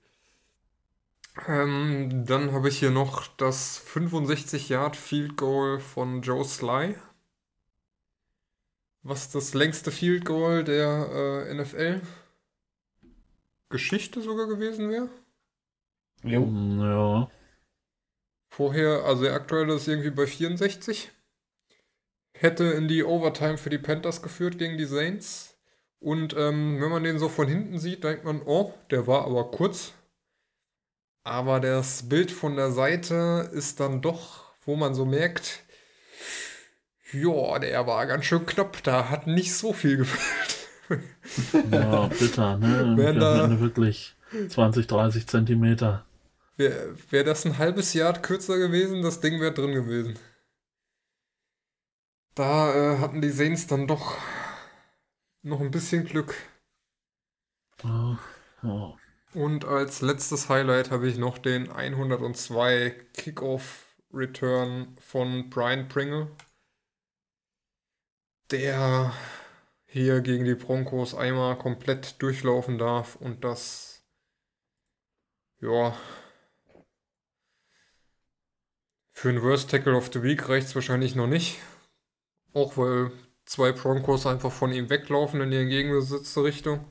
[1.47, 6.97] Ähm, dann habe ich hier noch das 65 Yard Field Goal von Joe Sly.
[9.03, 12.03] Was das längste Field Goal der äh, NFL
[13.70, 15.09] Geschichte sogar gewesen wäre.
[16.22, 16.45] Jo.
[16.45, 17.30] Mm, Ja.
[18.53, 21.11] Vorher, also der aktuelle ist irgendwie bei 64.
[22.32, 25.57] Hätte in die Overtime für die Panthers geführt gegen die Saints.
[26.01, 29.51] Und ähm, wenn man den so von hinten sieht, denkt man, oh, der war aber
[29.51, 29.93] kurz.
[31.25, 35.62] Aber das Bild von der Seite ist dann doch, wo man so merkt,
[37.12, 40.57] ja, der war ganz schön knapp, da hat nicht so viel gefehlt.
[41.71, 42.97] Ja, bitter, ne?
[42.97, 44.16] Wir da- wirklich
[44.49, 46.05] 20, 30 Zentimeter.
[46.57, 50.18] Wäre wär das ein halbes Jahr kürzer gewesen, das Ding wäre drin gewesen.
[52.35, 54.16] Da äh, hatten die Saints dann doch
[55.43, 56.35] noch ein bisschen Glück.
[57.85, 58.18] Ja,
[58.62, 59.00] ja.
[59.35, 66.28] Und als letztes Highlight habe ich noch den 102 Kickoff Return von Brian Pringle,
[68.51, 69.14] der
[69.87, 74.03] hier gegen die Broncos einmal komplett durchlaufen darf und das
[75.61, 75.97] ja
[79.12, 81.59] für einen Worst Tackle of the Week reicht es wahrscheinlich noch nicht.
[82.53, 83.12] Auch weil
[83.45, 86.85] zwei Broncos einfach von ihm weglaufen in die entgegengesetzte Richtung.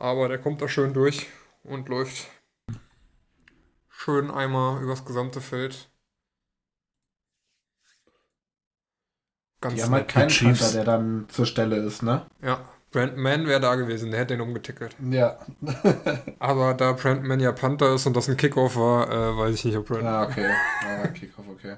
[0.00, 1.28] Aber der kommt da schön durch
[1.62, 2.26] und läuft
[3.88, 5.90] schön einmal übers gesamte Feld.
[9.60, 10.60] ganz Die haben halt keinen Chiefs.
[10.60, 12.26] Panther, der dann zur Stelle ist, ne?
[12.42, 14.96] Ja, Brandman wäre da gewesen, der hätte ihn umgetickelt.
[15.10, 15.38] Ja.
[16.38, 19.76] Aber da Brandman ja Panther ist und das ein Kickoff war, äh, weiß ich nicht,
[19.76, 20.12] ob Brandman.
[20.12, 20.50] Ah, okay.
[20.82, 21.76] Ah, Kickoff, okay.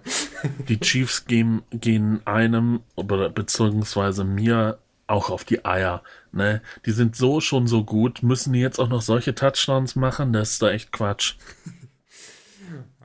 [0.69, 6.03] Die Chiefs gehen, gehen einem oder beziehungsweise mir auch auf die Eier.
[6.33, 6.63] Ne?
[6.87, 8.23] Die sind so schon so gut.
[8.23, 10.33] Müssen die jetzt auch noch solche Touchdowns machen?
[10.33, 11.37] Das ist da echt Quatsch.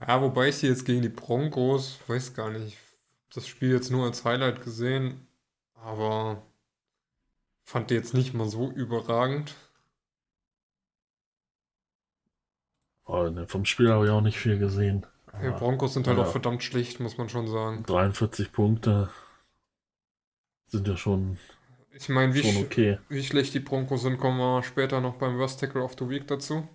[0.06, 2.78] Ja, wobei ich die jetzt gegen die Broncos, weiß gar nicht,
[3.34, 5.28] das Spiel jetzt nur als Highlight gesehen,
[5.74, 6.44] aber
[7.64, 9.56] fand die jetzt nicht mal so überragend.
[13.06, 15.06] Oh, ne, vom Spiel habe ich auch nicht viel gesehen.
[15.42, 16.24] Die Broncos sind halt ja.
[16.24, 17.84] auch verdammt schlicht, muss man schon sagen.
[17.84, 19.10] 43 Punkte
[20.68, 21.38] sind ja schon,
[22.00, 23.00] Ich meine, wie, sch okay.
[23.10, 26.28] wie schlecht die Broncos sind, kommen wir später noch beim Worst Tackle of the Week
[26.28, 26.68] dazu.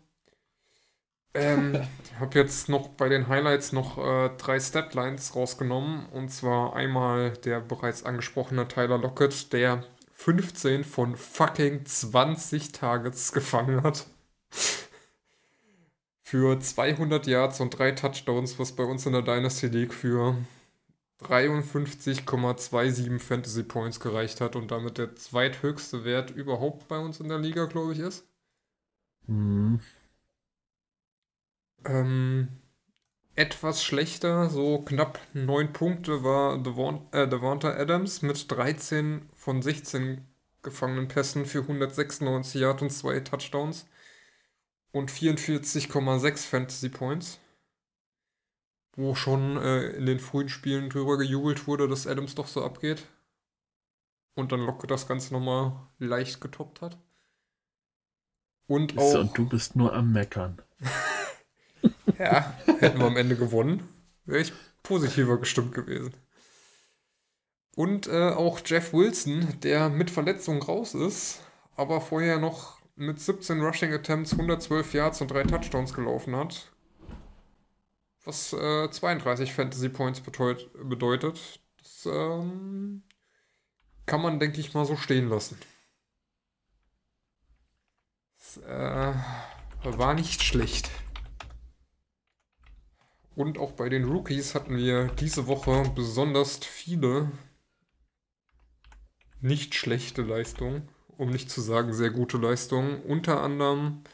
[1.34, 6.06] Ähm, ich habe jetzt noch bei den Highlights noch äh, drei Statlines rausgenommen.
[6.06, 13.82] Und zwar einmal der bereits angesprochene Tyler Lockett, der 15 von fucking 20 Targets gefangen
[13.82, 14.06] hat.
[16.22, 20.34] Für 200 Yards und drei Touchdowns, was bei uns in der Dynasty League für
[21.22, 27.38] 53,27 Fantasy Points gereicht hat und damit der zweithöchste Wert überhaupt bei uns in der
[27.38, 28.26] Liga, glaube ich, ist.
[29.26, 29.80] Hm.
[31.84, 32.48] Ähm,
[33.34, 40.26] etwas schlechter, so knapp 9 Punkte war Devon, äh, Devonta Adams mit 13 von 16
[40.62, 43.86] gefangenen Pässen für 196 Yards und zwei Touchdowns
[44.92, 47.38] und 44,6 Fantasy Points.
[48.94, 53.06] Wo schon äh, in den frühen Spielen drüber gejubelt wurde, dass Adams doch so abgeht.
[54.34, 56.98] Und dann Locke das Ganze nochmal leicht getoppt hat.
[58.66, 59.14] Und auch.
[59.14, 60.60] Und du bist nur am Meckern.
[62.18, 63.88] Ja, hätten wir am Ende gewonnen.
[64.26, 64.52] Wäre ich
[64.84, 66.14] positiver gestimmt gewesen.
[67.74, 71.40] Und äh, auch Jeff Wilson, der mit Verletzung raus ist,
[71.74, 76.71] aber vorher noch mit 17 Rushing Attempts, 112 Yards und drei Touchdowns gelaufen hat.
[78.24, 81.60] Was äh, 32 Fantasy Points bedeut bedeutet.
[81.78, 83.02] Das ähm,
[84.06, 85.58] kann man, denke ich, mal so stehen lassen.
[88.38, 89.14] Das äh,
[89.84, 90.90] war nicht schlecht.
[93.34, 97.32] Und auch bei den Rookies hatten wir diese Woche besonders viele
[99.40, 103.02] nicht schlechte Leistungen, um nicht zu sagen sehr gute Leistungen.
[103.02, 104.04] Unter anderem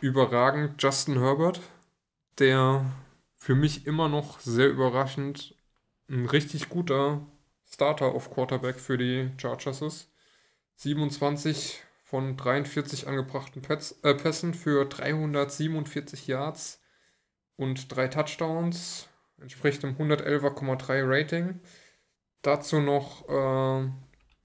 [0.00, 1.60] überragend Justin Herbert,
[2.38, 2.84] der
[3.36, 5.54] für mich immer noch sehr überraschend
[6.08, 7.26] ein richtig guter
[7.72, 10.12] Starter auf Quarterback für die Chargers ist.
[10.76, 16.80] 27 von 43 angebrachten äh, Pässen für 347 Yards
[17.56, 19.08] und drei Touchdowns,
[19.38, 21.60] entspricht einem 111,3 Rating.
[22.42, 23.88] Dazu noch äh,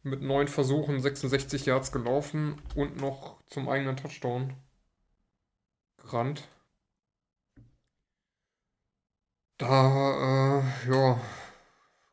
[0.03, 4.53] mit neun Versuchen 66 Yards gelaufen und noch zum eigenen Touchdown
[5.97, 6.47] gerannt.
[9.57, 11.21] Da, äh, ja,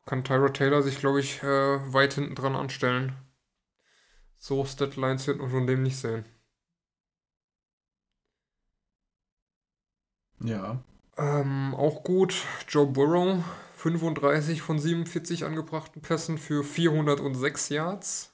[0.05, 3.15] kann Tyra Taylor sich, glaube ich, äh, weit hinten dran anstellen.
[4.37, 6.25] So Statlines wird man von dem nicht sehen.
[10.39, 10.83] Ja.
[11.17, 12.35] Ähm, auch gut,
[12.67, 13.43] Joe Burrow,
[13.75, 18.33] 35 von 47 angebrachten Pässen für 406 Yards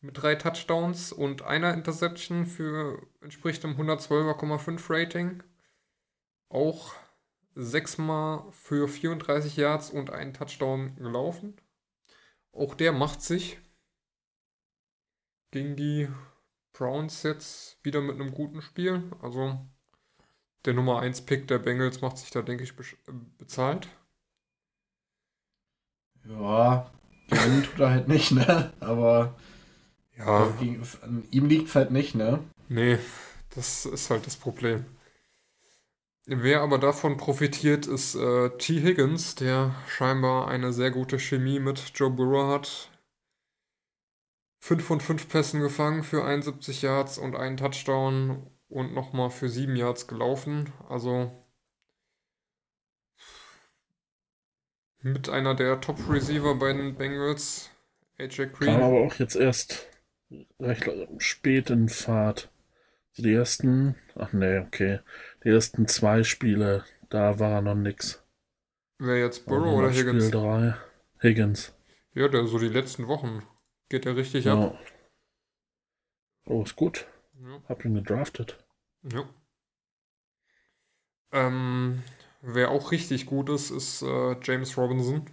[0.00, 5.42] mit drei Touchdowns und einer Interception für entspricht einem 112,5 Rating.
[6.48, 6.94] Auch
[7.54, 11.56] sechsmal für 34 Yards und einen Touchdown gelaufen.
[12.52, 13.58] Auch der macht sich
[15.52, 16.08] gegen die
[16.72, 19.10] Browns jetzt wieder mit einem guten Spiel.
[19.22, 19.58] Also
[20.64, 23.88] der Nummer 1 Pick der Bengals macht sich da, denke ich, äh, bezahlt.
[26.24, 26.90] Ja,
[27.28, 28.72] gewinnen tut er halt nicht, ne?
[28.80, 29.34] Aber
[30.16, 32.40] Ja, gegen, an ihm liegt es halt nicht, ne?
[32.68, 32.98] nee,
[33.54, 34.84] das ist halt das Problem.
[36.26, 38.80] Wer aber davon profitiert, ist äh, T.
[38.82, 42.90] Higgins, der scheinbar eine sehr gute Chemie mit Joe Burrow hat.
[44.60, 49.74] 5 von 5 Pässen gefangen für 71 Yards und einen Touchdown und nochmal für 7
[49.74, 50.72] Yards gelaufen.
[50.88, 51.32] Also
[55.02, 57.70] mit einer der Top-Receiver bei den Bengals,
[58.18, 58.82] AJ Kam Green.
[58.82, 59.88] aber auch jetzt erst
[60.60, 62.50] recht spät in Fahrt.
[63.12, 65.00] Also die ersten, ach nee, okay.
[65.44, 68.22] Die ersten zwei Spiele, da war er noch nix.
[68.98, 70.26] Wer jetzt Burrow oder Higgins?
[70.26, 70.76] Spiel drei.
[71.22, 71.74] Higgins.
[72.12, 73.42] Ja, der so die letzten Wochen
[73.88, 74.58] geht er richtig ab.
[74.58, 74.78] Ja.
[76.44, 77.06] Oh, ist gut.
[77.40, 77.62] Ja.
[77.68, 78.58] Hab ihn gedraftet.
[79.02, 79.28] ja.
[81.32, 82.02] Ähm,
[82.42, 85.30] wer auch richtig gut ist, ist äh, James Robinson.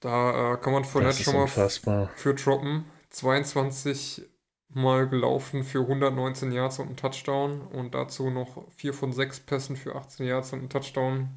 [0.00, 2.10] Da äh, kann man ist schon mal unfassbar.
[2.16, 2.86] für droppen.
[3.10, 4.26] 22
[4.74, 9.76] Mal gelaufen für 119 Yards und einen Touchdown und dazu noch 4 von 6 Pässen
[9.76, 11.28] für 18 Yards und einen Touchdown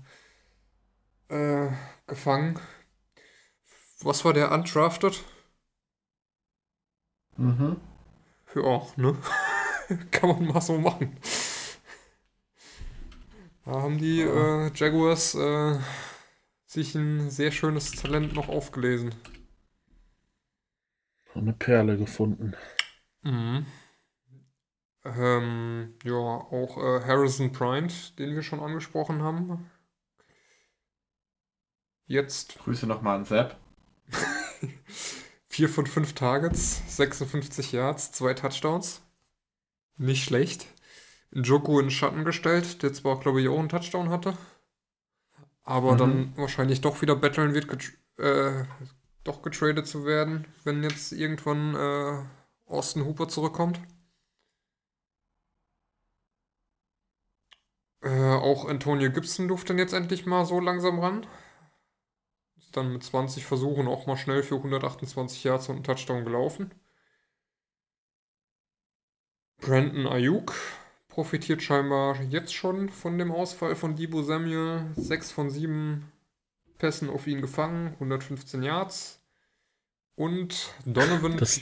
[1.30, 1.68] äh,
[2.08, 2.60] gefangen.
[4.02, 5.24] Was war der undrafted?
[7.38, 7.78] Mhm.
[8.56, 9.18] Ja, ne?
[10.12, 11.18] Kann man mal so machen.
[13.66, 15.80] Da haben die äh, Jaguars äh,
[16.66, 19.16] sich ein sehr schönes Talent noch aufgelesen.
[21.34, 22.56] Eine Perle gefunden.
[23.26, 23.65] Mhm.
[25.03, 29.69] Ähm, ja, auch äh, Harrison Bryant, den wir schon angesprochen haben.
[32.07, 33.57] Jetzt Grüße nochmal an Sepp.
[35.49, 39.01] 4 von 5 Targets, 56 Yards, 2 Touchdowns.
[39.97, 40.67] Nicht schlecht.
[41.32, 44.38] Njoku in den Schatten gestellt, der zwar, glaube ich, auch einen Touchdown hatte.
[45.63, 45.97] Aber Mhm.
[45.97, 48.65] dann wahrscheinlich doch wieder betteln wird, getr- äh,
[49.23, 52.23] doch getradet zu werden, wenn jetzt irgendwann äh,
[52.66, 53.80] Austin Hooper zurückkommt.
[58.01, 61.26] Äh, auch Antonio Gibson durfte dann jetzt endlich mal so langsam ran.
[62.57, 66.72] Ist dann mit 20 Versuchen auch mal schnell für 128 Yards und einen Touchdown gelaufen.
[69.57, 70.53] Brandon Ayuk
[71.07, 74.86] profitiert scheinbar jetzt schon von dem Ausfall von Debo Samuel.
[74.95, 76.11] 6 von 7
[76.78, 79.24] Pässen auf ihn gefangen, 115 Yards.
[80.16, 81.38] Und Donovan.
[81.38, 81.61] Das,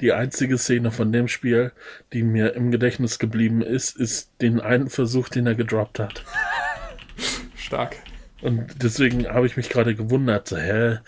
[0.00, 1.72] die einzige Szene von dem Spiel,
[2.12, 6.24] die mir im Gedächtnis geblieben ist, ist den einen Versuch, den er gedroppt hat.
[7.72, 7.96] stark.
[8.42, 10.98] Und deswegen habe ich mich gerade gewundert, hä,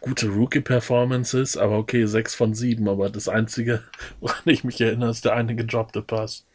[0.00, 3.82] gute Rookie-Performances, aber okay, 6 von 7, aber das Einzige,
[4.20, 6.46] woran ich mich erinnere, ist der eine gedroppte Pass.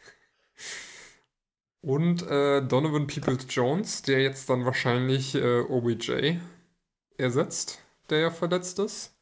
[1.80, 6.36] Und äh, Donovan Peoples-Jones, der jetzt dann wahrscheinlich äh, OBJ
[7.16, 9.17] ersetzt, der ja verletzt ist.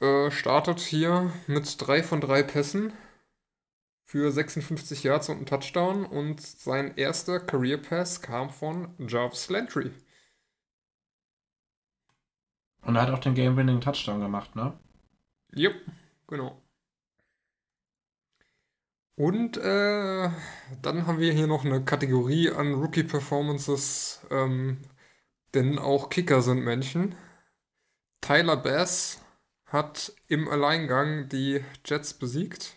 [0.00, 2.92] Äh, startet hier mit 3 von 3 Pässen
[4.04, 9.92] für 56 Yards und einen Touchdown und sein erster Career Pass kam von Jarvis Landry.
[12.82, 14.78] Und er hat auch den Game-Winning Touchdown gemacht, ne?
[15.56, 15.74] Yep,
[16.28, 16.62] genau.
[19.16, 20.30] Und äh,
[20.82, 24.82] dann haben wir hier noch eine Kategorie an Rookie-Performances, ähm,
[25.54, 27.14] denn auch Kicker sind Menschen.
[28.20, 29.25] Tyler Bass
[29.66, 32.76] hat im Alleingang die Jets besiegt.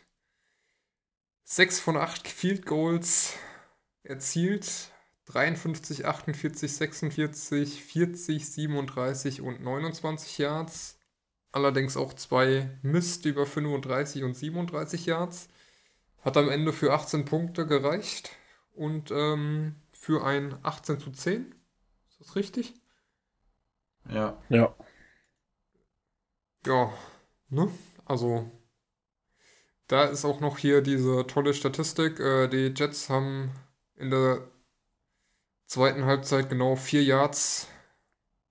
[1.44, 3.36] 6 von 8 Field Goals
[4.04, 4.92] erzielt.
[5.26, 10.98] 53, 48, 46, 40, 37 und 29 Yards.
[11.52, 15.50] Allerdings auch zwei Mist über 35 und 37 Yards.
[16.22, 18.32] Hat am Ende für 18 Punkte gereicht
[18.74, 21.54] und ähm, für ein 18 zu 10.
[22.10, 22.74] Ist das richtig?
[24.10, 24.42] Ja.
[24.50, 24.76] Ja,
[26.66, 26.94] Ja,
[27.50, 27.72] ne?
[28.06, 28.52] Also,
[29.88, 32.20] da ist auch noch hier diese tolle Statistik.
[32.20, 33.52] Äh, die Jets haben
[33.96, 34.48] in der
[35.68, 37.68] zweiten Halbzeit genau 4 Yards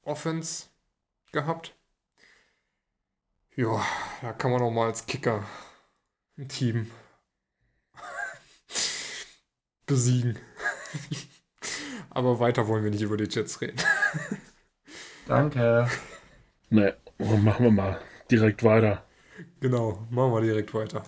[0.03, 0.67] Offense
[1.33, 1.75] gehabt.
[3.57, 3.85] Ja,
[4.23, 5.45] da kann man auch mal als Kicker
[6.37, 6.91] ein Team
[9.87, 10.39] besiegen.
[12.11, 13.81] Aber weiter wollen wir nicht über die Jets reden.
[15.27, 15.89] Danke.
[17.19, 18.01] Ne, machen wir mal
[18.31, 19.05] direkt weiter.
[19.61, 21.03] Genau, machen wir direkt weiter.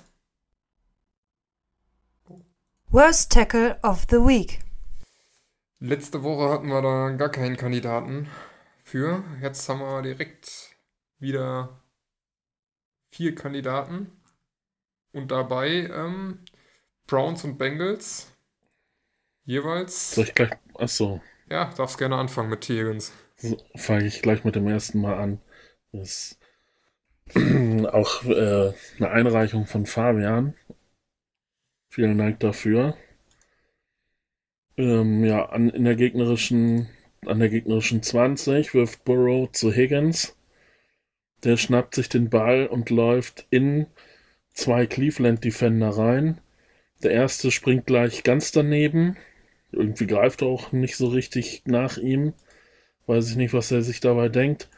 [2.88, 4.60] Worst Tackle of the Week.
[5.78, 8.28] Letzte Woche hatten wir da gar keinen Kandidaten
[8.84, 9.24] für.
[9.40, 10.76] Jetzt haben wir direkt
[11.18, 11.80] wieder
[13.10, 14.10] vier Kandidaten.
[15.12, 16.40] Und dabei ähm,
[17.06, 18.32] Browns und Bengals.
[19.44, 20.12] Jeweils.
[20.14, 23.12] Soll ich gleich, achso, Ja, darfst gerne anfangen mit Tegans.
[23.76, 25.40] fange ich gleich mit dem ersten Mal an.
[25.92, 26.38] Ist
[27.34, 30.54] auch äh, eine Einreichung von Fabian.
[31.88, 32.96] Vielen Dank dafür.
[34.76, 36.88] Ähm, ja, an, in der gegnerischen,
[37.26, 40.36] an der gegnerischen 20 wirft Burrow zu Higgins.
[41.44, 43.86] Der schnappt sich den Ball und läuft in
[44.52, 46.40] zwei Cleveland Defender rein.
[47.02, 49.16] Der erste springt gleich ganz daneben.
[49.72, 52.34] Irgendwie greift er auch nicht so richtig nach ihm.
[53.06, 54.68] Weiß ich nicht, was er sich dabei denkt.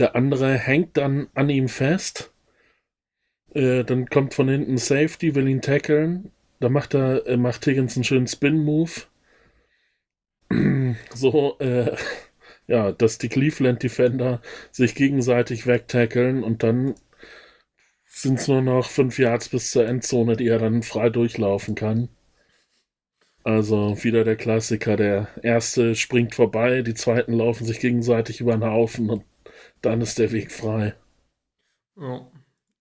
[0.00, 2.32] Der andere hängt dann an ihm fest.
[3.54, 6.32] Äh, dann kommt von hinten Safety, will ihn tackeln.
[6.58, 8.92] Da macht er, äh, macht Higgins einen schönen Spin-Move.
[11.14, 11.94] so, äh,
[12.66, 14.40] ja, dass die Cleveland Defender
[14.70, 16.94] sich gegenseitig wegtackeln und dann
[18.06, 22.08] sind es nur noch fünf Yards bis zur Endzone, die er dann frei durchlaufen kann.
[23.44, 28.64] Also wieder der Klassiker, der erste springt vorbei, die zweiten laufen sich gegenseitig über den
[28.64, 29.24] Haufen und
[29.82, 30.94] Dann ist der Weg frei.
[31.96, 32.30] Ja.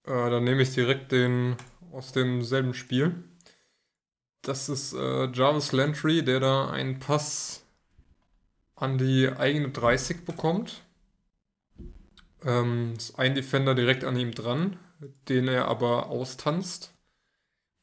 [0.06, 1.56] Äh, dann nehme ich direkt den
[1.92, 3.24] aus demselben Spiel.
[4.42, 7.66] Das ist äh, Jarvis Landry, der da einen Pass
[8.76, 10.84] an die eigene 30 bekommt.
[12.46, 14.78] Ähm, ist ein Defender direkt an ihm dran,
[15.28, 16.94] den er aber austanzt.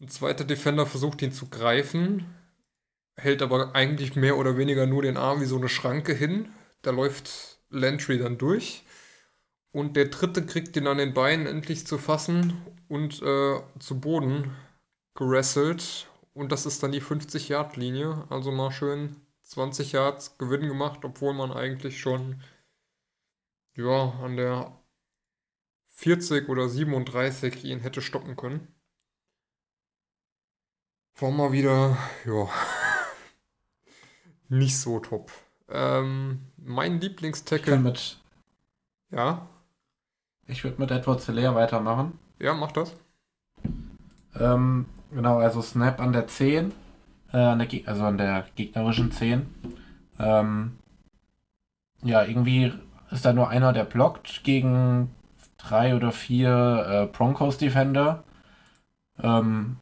[0.01, 2.27] Ein zweiter Defender versucht ihn zu greifen,
[3.17, 6.49] hält aber eigentlich mehr oder weniger nur den Arm wie so eine Schranke hin.
[6.83, 8.85] Da läuft Landry dann durch.
[9.77, 14.57] Und der dritte kriegt ihn an den Beinen endlich zu fassen und äh, zu Boden
[15.15, 16.09] gerasselt.
[16.33, 18.25] Und das ist dann die 50-Yard-Linie.
[18.31, 22.43] Also mal schön 20 Yards Gewinn gemacht, obwohl man eigentlich schon
[23.75, 24.81] ja, an der
[25.89, 28.75] 40 oder 37 ihn hätte stoppen können.
[31.17, 32.49] War mal wieder, ja,
[34.49, 35.31] nicht so top.
[35.69, 37.79] Ähm, mein Lieblingstackle.
[37.79, 38.19] mit.
[39.11, 39.51] Ja.
[40.47, 42.19] Ich würde mit Edward Zeller weitermachen.
[42.39, 42.95] Ja, mach das.
[44.39, 46.73] Ähm, genau, also Snap an der 10,
[47.33, 49.47] äh, an der also an der gegnerischen 10.
[50.19, 50.79] Ähm,
[52.03, 52.73] ja, irgendwie
[53.11, 55.11] ist da nur einer, der blockt gegen
[55.59, 58.23] drei oder vier äh, Broncos Defender.
[59.23, 59.79] Ähm,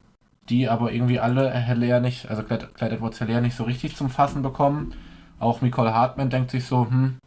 [0.49, 4.43] die aber irgendwie alle Heller nicht, also Clyde Edwards Heller nicht so richtig zum Fassen
[4.43, 4.95] bekommen.
[5.39, 7.19] Auch Nicole Hartman denkt sich so, hm,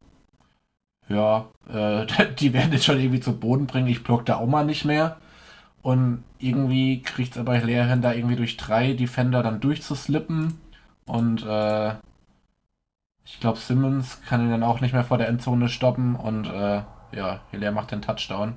[1.10, 2.06] ja, äh,
[2.40, 5.18] die werden jetzt schon irgendwie zu Boden bringen, ich block da auch mal nicht mehr.
[5.82, 10.60] Und irgendwie kriegt es aber Heller hin, da irgendwie durch drei Defender dann durchzuslippen.
[11.06, 11.94] Und äh,
[13.26, 16.16] ich glaube, Simmons kann ihn dann auch nicht mehr vor der Endzone stoppen.
[16.16, 16.82] Und äh,
[17.14, 18.56] ja, Hilaire macht den Touchdown.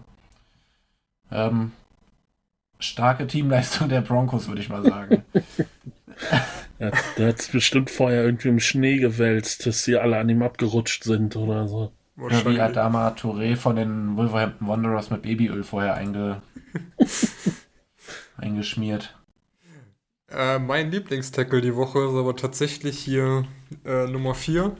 [1.31, 1.73] Ähm,
[2.81, 5.23] starke Teamleistung der Broncos, würde ich mal sagen.
[6.79, 10.43] ja, der hat es bestimmt vorher irgendwie im Schnee gewälzt, dass sie alle an ihm
[10.43, 11.93] abgerutscht sind oder so.
[12.29, 16.43] Ja, wie Adama Touré von den Wolverhampton Wanderers mit Babyöl vorher einge
[18.37, 19.17] eingeschmiert.
[20.29, 23.45] Äh, mein Lieblingstackle die Woche ist aber tatsächlich hier
[23.85, 24.77] äh, Nummer 4,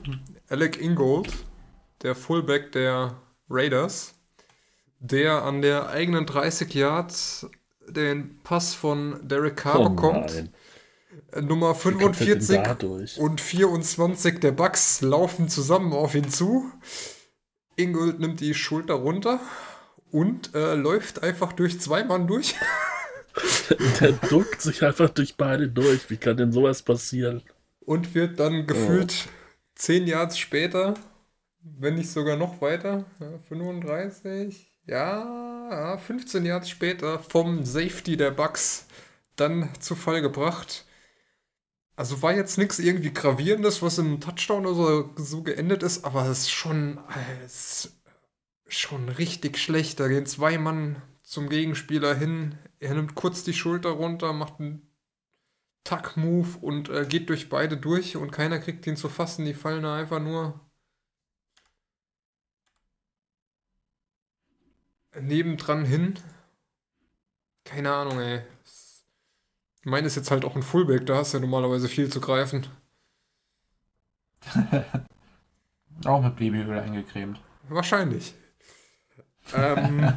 [0.49, 1.31] Alec Ingold,
[2.03, 3.15] der Fullback der
[3.49, 4.13] Raiders,
[4.99, 7.49] der an der eigenen 30 Yards
[7.87, 10.33] den Pass von Derek Carr oh bekommt.
[10.33, 10.53] Nein.
[11.31, 16.71] Äh, Nummer 45 und 24 der Bucks laufen zusammen auf ihn zu.
[17.75, 19.39] Ingold nimmt die Schulter runter
[20.11, 22.55] und äh, läuft einfach durch zwei Mann durch.
[23.99, 26.09] Der duckt sich einfach durch beide durch.
[26.09, 27.41] Wie kann denn sowas passieren?
[27.79, 29.31] Und wird dann gefühlt oh.
[29.75, 30.93] 10 Yards später,
[31.61, 33.05] wenn nicht sogar noch weiter,
[33.47, 38.87] 35, ja, 15 Yards später vom Safety der Bucks
[39.35, 40.85] dann zu Fall gebracht.
[42.01, 46.39] Also war jetzt nichts irgendwie gravierendes, was im Touchdown oder so, geendet ist, aber es
[46.39, 46.99] ist schon,
[47.45, 47.93] es
[48.65, 49.99] ist schon richtig schlecht.
[49.99, 54.81] Da gehen zwei Mann zum Gegenspieler hin, er nimmt kurz die Schulter runter, macht einen
[55.83, 59.45] Tuck-Move und äh, geht durch beide durch und keiner kriegt ihn zu fassen.
[59.45, 60.59] Die fallen da einfach nur
[65.19, 66.15] nebendran hin.
[67.63, 68.41] Keine Ahnung, ey.
[69.83, 72.67] Meine ist jetzt halt auch ein Fullback, da hast du ja normalerweise viel zu greifen.
[76.05, 77.41] auch mit Babyöl eingecremt.
[77.67, 78.35] Wahrscheinlich.
[79.53, 80.13] ähm,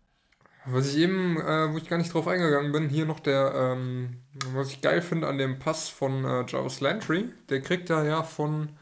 [0.66, 4.22] was ich eben, äh, wo ich gar nicht drauf eingegangen bin, hier noch der, ähm,
[4.52, 8.22] was ich geil finde an dem Pass von äh, Jarvis Landry, der kriegt da ja
[8.22, 8.76] von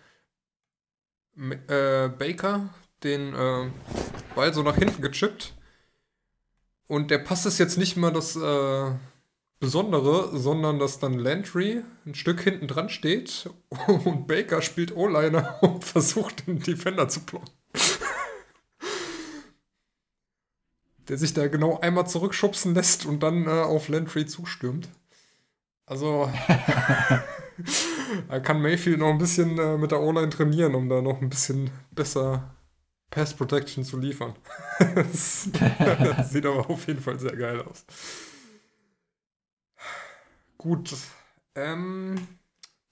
[1.37, 2.71] äh, Baker
[3.03, 3.71] den äh,
[4.35, 5.55] Ball so nach hinten gechippt.
[6.87, 8.91] Und der Pass ist jetzt nicht mal das äh,
[9.59, 13.49] Besondere, sondern dass dann Landry ein Stück hinten dran steht
[14.05, 17.51] und Baker spielt O-Liner und versucht den Defender zu blocken.
[21.09, 24.89] der sich da genau einmal zurückschubsen lässt und dann äh, auf Landry zustürmt.
[25.87, 26.31] Also
[28.29, 31.29] da kann Mayfield noch ein bisschen äh, mit der O-Line trainieren, um da noch ein
[31.29, 32.57] bisschen besser
[33.09, 34.35] Pass Protection zu liefern.
[34.79, 37.87] das sieht aber auf jeden Fall sehr geil aus.
[40.67, 40.97] Gut.
[41.55, 42.17] Ähm,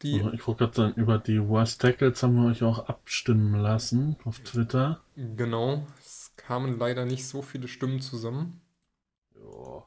[0.02, 4.16] die ich wollte gerade sagen, über die Worst Tackles haben wir euch auch abstimmen lassen
[4.24, 5.00] auf Twitter.
[5.16, 5.84] Genau
[6.36, 8.60] kamen leider nicht so viele Stimmen zusammen.
[9.34, 9.86] Ja.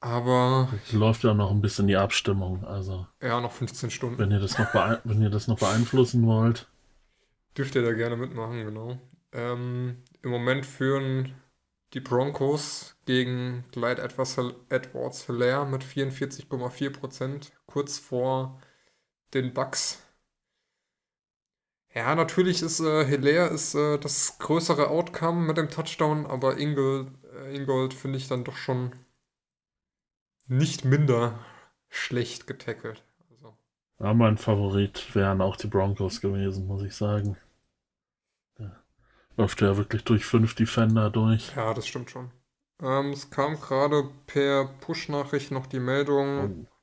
[0.00, 0.68] Aber.
[0.84, 3.06] Es läuft ja noch ein bisschen die Abstimmung, also.
[3.22, 4.18] Ja, noch 15 Stunden.
[4.18, 6.68] Wenn ihr das noch, wenn ihr das noch beeinflussen wollt.
[7.56, 8.98] Dürft ihr da gerne mitmachen, genau.
[9.32, 11.34] Ähm, Im Moment führen
[11.94, 18.60] die Broncos gegen Clyde Edwards Hilaire mit 44,4%, kurz vor
[19.34, 20.02] den Bucks
[21.94, 27.08] Ja, natürlich ist äh, Hilaire ist äh, das größere Outcome mit dem Touchdown, aber Ingold,
[27.34, 28.94] äh, Ingold finde ich dann doch schon
[30.48, 31.38] nicht minder
[31.88, 33.02] schlecht getackelt.
[33.30, 33.56] Also.
[33.98, 37.36] Ja, mein Favorit wären auch die Broncos gewesen, muss ich sagen.
[39.36, 41.54] Läuft ja wirklich durch fünf Defender durch.
[41.54, 42.30] Ja, das stimmt schon.
[42.82, 46.76] Ähm, es kam gerade per Push-Nachricht noch die Meldung, oh.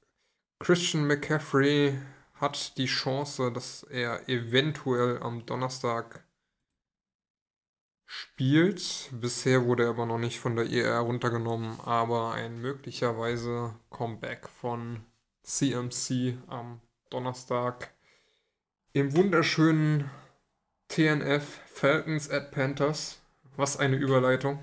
[0.59, 1.99] Christian McCaffrey
[2.35, 6.25] hat die Chance, dass er eventuell am Donnerstag
[8.05, 9.09] spielt.
[9.11, 15.03] Bisher wurde er aber noch nicht von der IR runtergenommen, aber ein möglicherweise Comeback von
[15.43, 16.79] CMC am
[17.09, 17.93] Donnerstag
[18.93, 20.09] im wunderschönen
[20.87, 23.19] TNF Falcons at Panthers.
[23.55, 24.59] Was eine Überleitung.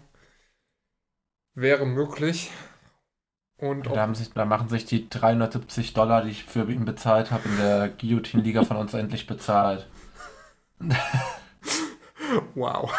[1.54, 2.50] Wäre möglich.
[3.56, 7.30] Und da, haben sich, da machen sich die 370 Dollar, die ich für ihn bezahlt
[7.30, 9.86] habe, in der Guillotine-Liga von uns endlich bezahlt.
[12.54, 12.90] wow.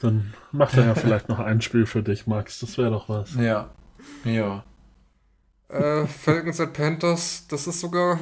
[0.00, 2.60] Dann macht er ja vielleicht noch ein Spiel für dich, Max.
[2.60, 3.34] Das wäre doch was.
[3.34, 3.70] Ja.
[4.24, 4.64] Ja.
[5.68, 8.20] Äh, Falcons at Panthers, das ist sogar,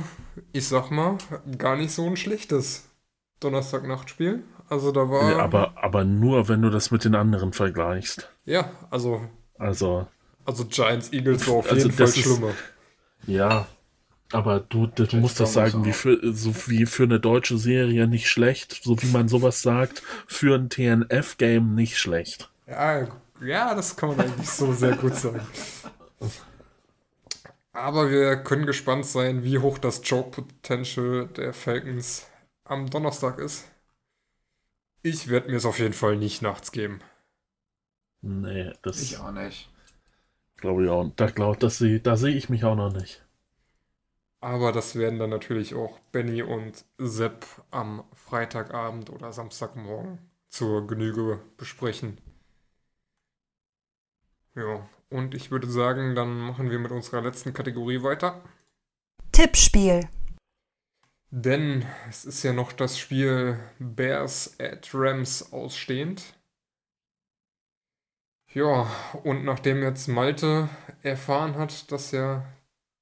[0.52, 1.18] ich sag mal,
[1.58, 2.89] gar nicht so ein schlechtes
[3.40, 4.42] Donnerstagnachtspiel.
[4.68, 5.32] Also da war.
[5.32, 8.30] Ja, aber, aber nur, wenn du das mit den anderen vergleichst.
[8.44, 9.22] Ja, also.
[9.58, 10.06] Also.
[10.44, 12.52] Also Giants, Eagles war auf also jeden Fall schlimmer.
[13.26, 13.66] Ja,
[14.32, 18.28] aber du, du musst das sagen, wie für, so wie für eine deutsche Serie nicht
[18.28, 22.48] schlecht, so wie man sowas sagt, für ein TNF-Game nicht schlecht.
[22.66, 23.08] Ja,
[23.42, 25.40] ja, das kann man eigentlich so sehr gut sagen.
[27.72, 32.26] Aber wir können gespannt sein, wie hoch das Joke-Potential der Falcons
[32.70, 33.68] am Donnerstag ist.
[35.02, 37.00] Ich werde mir es auf jeden Fall nicht nachts geben.
[38.22, 39.00] Nee, das.
[39.00, 39.70] Ich auch nicht.
[40.56, 41.10] Glaube ich auch.
[41.16, 43.24] Da, glaub, das seh, da sehe ich mich auch noch nicht.
[44.40, 50.18] Aber das werden dann natürlich auch Benny und Sepp am Freitagabend oder Samstagmorgen
[50.48, 52.18] zur Genüge besprechen.
[54.54, 58.40] Ja, und ich würde sagen, dann machen wir mit unserer letzten Kategorie weiter.
[59.32, 60.08] Tippspiel.
[61.30, 66.22] Denn es ist ja noch das Spiel Bears at Rams ausstehend.
[68.52, 68.90] Ja,
[69.22, 70.68] und nachdem jetzt Malte
[71.02, 72.44] erfahren hat, dass ja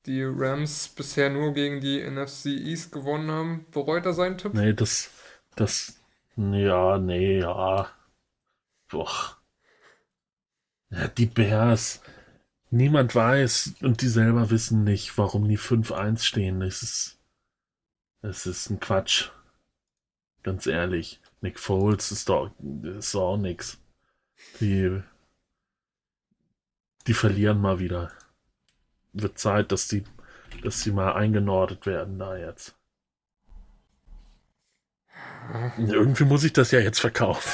[0.05, 4.53] die Rams bisher nur gegen die NFC East gewonnen haben, bereut er seinen Tipp?
[4.53, 5.11] Nee, das,
[5.57, 5.99] das,
[6.37, 7.91] ja, nee, ja.
[8.89, 9.39] Boah.
[10.91, 12.03] Ja, die Bears.
[12.71, 16.61] Niemand weiß und die selber wissen nicht, warum die 5-1 stehen.
[16.61, 17.18] Es ist,
[18.23, 19.31] es ist ein Quatsch.
[20.43, 21.21] Ganz ehrlich.
[21.41, 22.51] Nick Foles ist doch,
[22.83, 23.79] ist doch auch nix.
[24.61, 25.03] Die
[27.09, 28.13] die verlieren mal wieder.
[29.15, 30.05] Wird Zeit, dass die,
[30.63, 32.75] dass sie mal eingenordet werden da jetzt.
[35.79, 37.51] Irgendwie muss ich das ja jetzt verkaufen.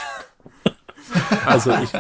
[1.47, 1.91] also ich,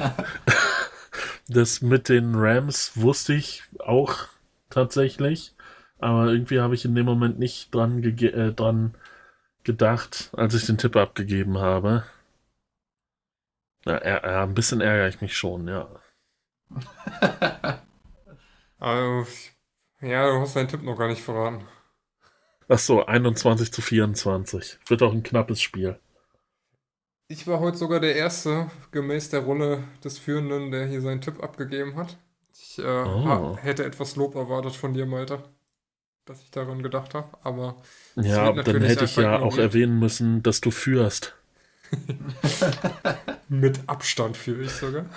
[1.49, 4.27] das mit den Rams wusste ich auch
[4.69, 5.54] tatsächlich,
[6.05, 8.95] aber irgendwie habe ich in dem Moment nicht dran, äh, dran
[9.65, 12.05] gedacht, als ich den Tipp abgegeben habe.
[13.87, 15.89] Ja, ja, ein bisschen ärgere ich mich schon, ja
[18.79, 19.27] also,
[20.01, 21.67] ja, du hast deinen Tipp noch gar nicht verraten.
[22.69, 24.79] Ach so, 21 zu 24.
[24.87, 25.99] Wird auch ein knappes Spiel.
[27.29, 31.43] Ich war heute sogar der Erste, gemäß der Rolle des Führenden, der hier seinen Tipp
[31.43, 32.19] abgegeben hat.
[32.53, 33.57] Ich äh, oh.
[33.57, 35.43] hätte etwas Lob erwartet von dir, Malte,
[36.25, 37.83] dass ich daran gedacht habe, aber.
[38.17, 41.34] Ja, dann hätte ich ja auch erwähnen müssen, dass du führst.
[43.49, 45.07] Mit Abstand führe ich sogar.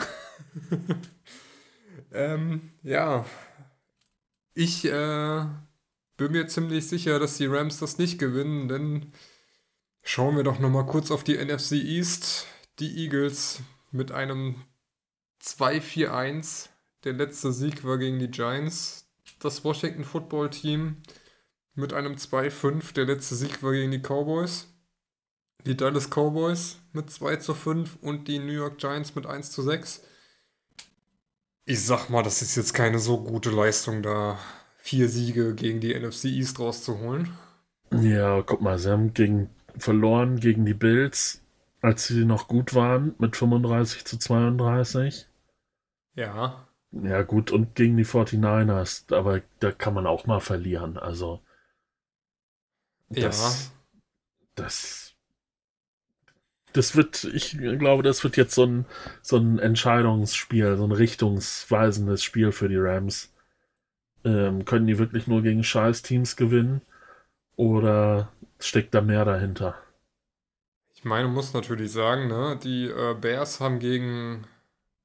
[2.11, 3.25] Ähm, ja,
[4.53, 5.45] ich äh,
[6.17, 9.11] bin mir ziemlich sicher, dass die Rams das nicht gewinnen, denn
[10.03, 12.47] schauen wir doch nochmal kurz auf die NFC East.
[12.79, 13.61] Die Eagles
[13.91, 14.63] mit einem
[15.43, 16.69] 2-4-1.
[17.03, 19.06] Der letzte Sieg war gegen die Giants.
[19.39, 20.97] Das Washington Football Team
[21.75, 22.93] mit einem 2-5.
[22.93, 24.67] Der letzte Sieg war gegen die Cowboys.
[25.65, 29.61] Die Dallas Cowboys mit 2 zu 5 und die New York Giants mit 1 zu
[29.61, 30.03] 6.
[31.65, 34.39] Ich sag mal, das ist jetzt keine so gute Leistung, da
[34.77, 37.37] vier Siege gegen die NFC East rauszuholen.
[37.91, 41.41] Ja, guck mal, sie haben gegen, verloren gegen die Bills,
[41.81, 45.27] als sie noch gut waren, mit 35 zu 32.
[46.15, 46.66] Ja.
[47.01, 51.41] Ja, gut, und gegen die 49ers, aber da kann man auch mal verlieren, also.
[53.19, 53.71] Das, ja.
[54.55, 55.15] Das
[56.73, 58.85] das wird, ich glaube, das wird jetzt so ein,
[59.21, 63.33] so ein Entscheidungsspiel, so ein richtungsweisendes Spiel für die Rams.
[64.25, 66.81] Ähm, können die wirklich nur gegen scheiß Teams gewinnen?
[67.57, 69.75] Oder steckt da mehr dahinter?
[70.93, 74.45] Ich meine, muss natürlich sagen, ne, die äh, Bears haben gegen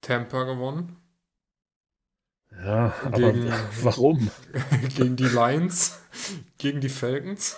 [0.03, 0.97] Tampa gewonnen.
[2.65, 4.31] Ja, gegen, aber warum?
[4.97, 5.99] gegen die Lions,
[6.59, 7.57] gegen die Falcons,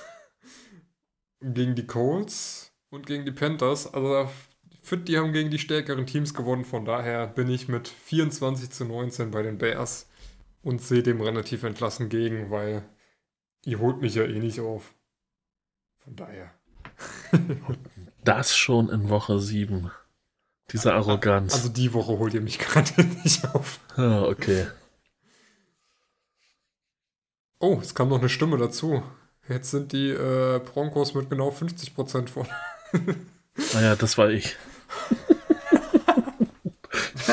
[1.41, 3.93] gegen die Colts und gegen die Panthers.
[3.93, 4.29] Also
[4.85, 6.65] finde, die haben gegen die stärkeren Teams gewonnen.
[6.65, 10.09] Von daher bin ich mit 24 zu 19 bei den Bears
[10.62, 12.85] und sehe dem relativ entlassen gegen, weil
[13.65, 14.95] ihr holt mich ja eh nicht auf.
[15.99, 16.53] Von daher.
[18.25, 19.91] das schon in Woche 7.
[20.71, 21.55] Diese Arroganz.
[21.55, 23.81] Also die Woche holt ihr mich gerade nicht auf.
[23.97, 24.66] Ah, okay.
[27.59, 29.03] Oh, es kam noch eine Stimme dazu.
[29.49, 32.47] Jetzt sind die äh, Broncos mit genau 50% vor.
[33.75, 34.57] naja, das war ich.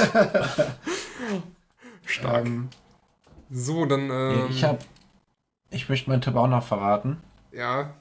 [2.05, 2.45] Stark.
[2.45, 2.69] Ähm,
[3.49, 4.09] so, dann.
[4.09, 4.79] Ähm, ich habe.
[5.69, 7.21] Ich möchte meinen Tipp auch noch verraten.
[7.51, 7.93] Ja.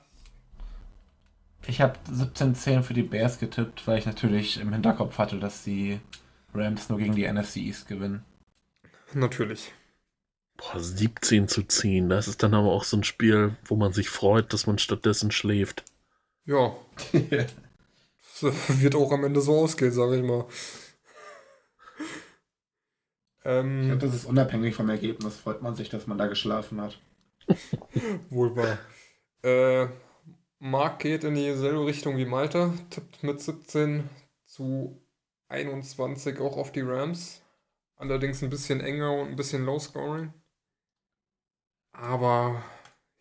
[1.66, 6.00] Ich habe 17-10 für die Bears getippt, weil ich natürlich im Hinterkopf hatte, dass die
[6.52, 8.24] Rams nur gegen die NFC East gewinnen.
[9.12, 9.72] Natürlich.
[10.60, 12.10] Boah, 17 zu 10.
[12.10, 15.30] Das ist dann aber auch so ein Spiel, wo man sich freut, dass man stattdessen
[15.30, 15.84] schläft.
[16.44, 16.76] Ja.
[18.42, 20.44] wird auch am Ende so ausgehen, sage ich mal.
[23.44, 25.36] Ähm, ich glaube, das ist unabhängig vom Ergebnis.
[25.36, 27.00] Freut man sich, dass man da geschlafen hat.
[28.28, 28.78] Wohl wahr.
[29.42, 29.88] Äh,
[30.58, 34.10] Marc geht in dieselbe Richtung wie Malte, tippt mit 17
[34.44, 35.00] zu
[35.48, 37.40] 21 auch auf die Rams.
[37.96, 40.34] Allerdings ein bisschen enger und ein bisschen low-scoring.
[42.00, 42.62] Aber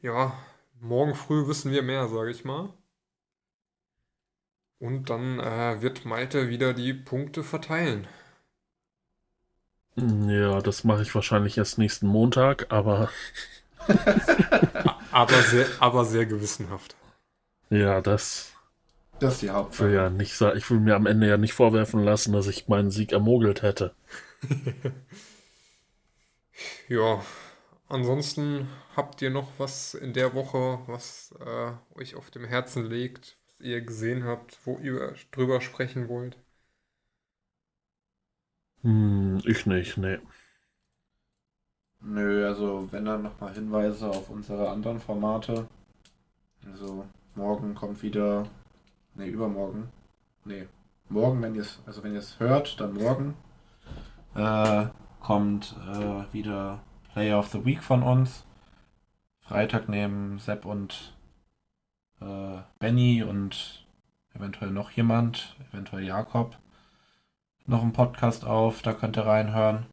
[0.01, 0.33] ja,
[0.79, 2.73] morgen früh wissen wir mehr, sage ich mal.
[4.79, 8.07] Und dann äh, wird Malte wieder die Punkte verteilen.
[9.97, 13.09] Ja, das mache ich wahrscheinlich erst nächsten Montag, aber.
[15.11, 16.95] aber, sehr, aber sehr gewissenhaft.
[17.69, 18.53] Ja, das.
[19.19, 19.89] Das ist die Hauptsache.
[19.89, 22.91] Will ja nicht, ich will mir am Ende ja nicht vorwerfen lassen, dass ich meinen
[22.91, 23.93] Sieg ermogelt hätte.
[26.87, 27.21] ja,
[27.89, 33.37] ansonsten habt ihr noch was in der Woche, was äh, euch auf dem Herzen liegt,
[33.59, 36.37] ihr gesehen habt, wo ihr drüber sprechen wollt?
[38.81, 40.19] Hm, ich nicht, nee.
[42.01, 45.67] Nö, also wenn dann nochmal Hinweise auf unsere anderen Formate.
[46.65, 47.05] Also
[47.35, 48.47] morgen kommt wieder.
[49.15, 49.89] Ne, übermorgen.
[50.45, 50.67] Ne,
[51.09, 53.33] morgen, wenn ihr es, also wenn ihr es hört, dann morgen
[54.35, 54.85] äh,
[55.19, 56.81] kommt äh, wieder
[57.19, 58.45] Player of the Week von uns.
[59.41, 61.17] Freitag nehmen Sepp und
[62.21, 63.85] äh, Benny und
[64.33, 66.57] eventuell noch jemand, eventuell Jakob,
[67.65, 69.87] noch einen Podcast auf, da könnt ihr reinhören.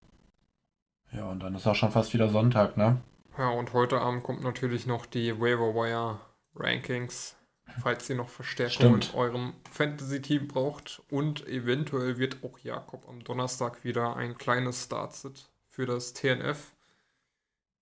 [1.10, 3.02] Ja, und dann ist auch schon fast wieder Sonntag, ne?
[3.36, 6.20] Ja, und heute Abend kommt natürlich noch die Waiver Wire
[6.54, 7.34] Rankings,
[7.82, 9.14] falls ihr noch Verstärkung Stimmt.
[9.14, 11.02] in eurem Fantasy-Team braucht.
[11.10, 16.12] Und eventuell wird auch Jakob am Donnerstag wieder ein kleines Startsit für das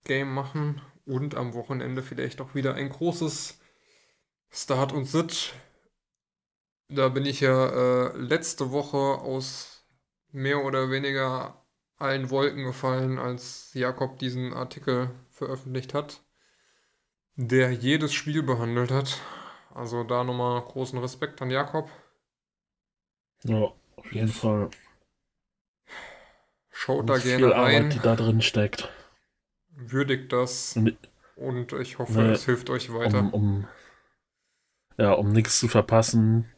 [0.04, 3.58] TNF-Game machen und am Wochenende vielleicht auch wieder ein großes
[4.50, 5.54] Start und Sit.
[6.88, 9.84] Da bin ich ja äh, letzte Woche aus
[10.30, 11.64] mehr oder weniger
[11.96, 16.22] allen Wolken gefallen, als Jakob diesen Artikel veröffentlicht hat,
[17.36, 19.18] der jedes Spiel behandelt hat.
[19.74, 21.90] Also da nochmal großen Respekt an Jakob.
[23.44, 24.28] Ja, auf jeden.
[24.28, 24.70] Fall.
[26.70, 27.84] Schaut da gerne rein.
[27.84, 28.88] Arbeit, die da drin steckt.
[29.76, 30.78] Würdigt das.
[31.36, 33.18] Und ich hoffe, ne, es hilft euch weiter.
[33.18, 33.68] Um, um
[34.96, 36.48] ja, um nichts zu verpassen,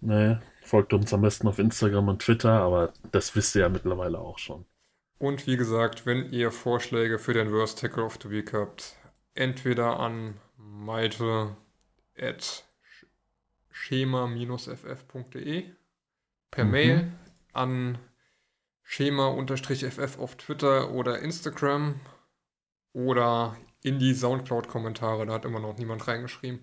[0.00, 4.18] ne, folgt uns am besten auf Instagram und Twitter, aber das wisst ihr ja mittlerweile
[4.18, 4.64] auch schon.
[5.18, 8.96] Und wie gesagt, wenn ihr Vorschläge für den Worst Tackle of the Week habt,
[9.34, 11.56] entweder an malte
[12.18, 12.64] at
[13.70, 15.64] schema-ff.de
[16.50, 16.70] per mhm.
[16.70, 17.12] Mail
[17.52, 17.98] an
[18.82, 22.00] schema-ff auf Twitter oder Instagram
[22.92, 26.60] oder in die Soundcloud-Kommentare, da hat immer noch niemand reingeschrieben.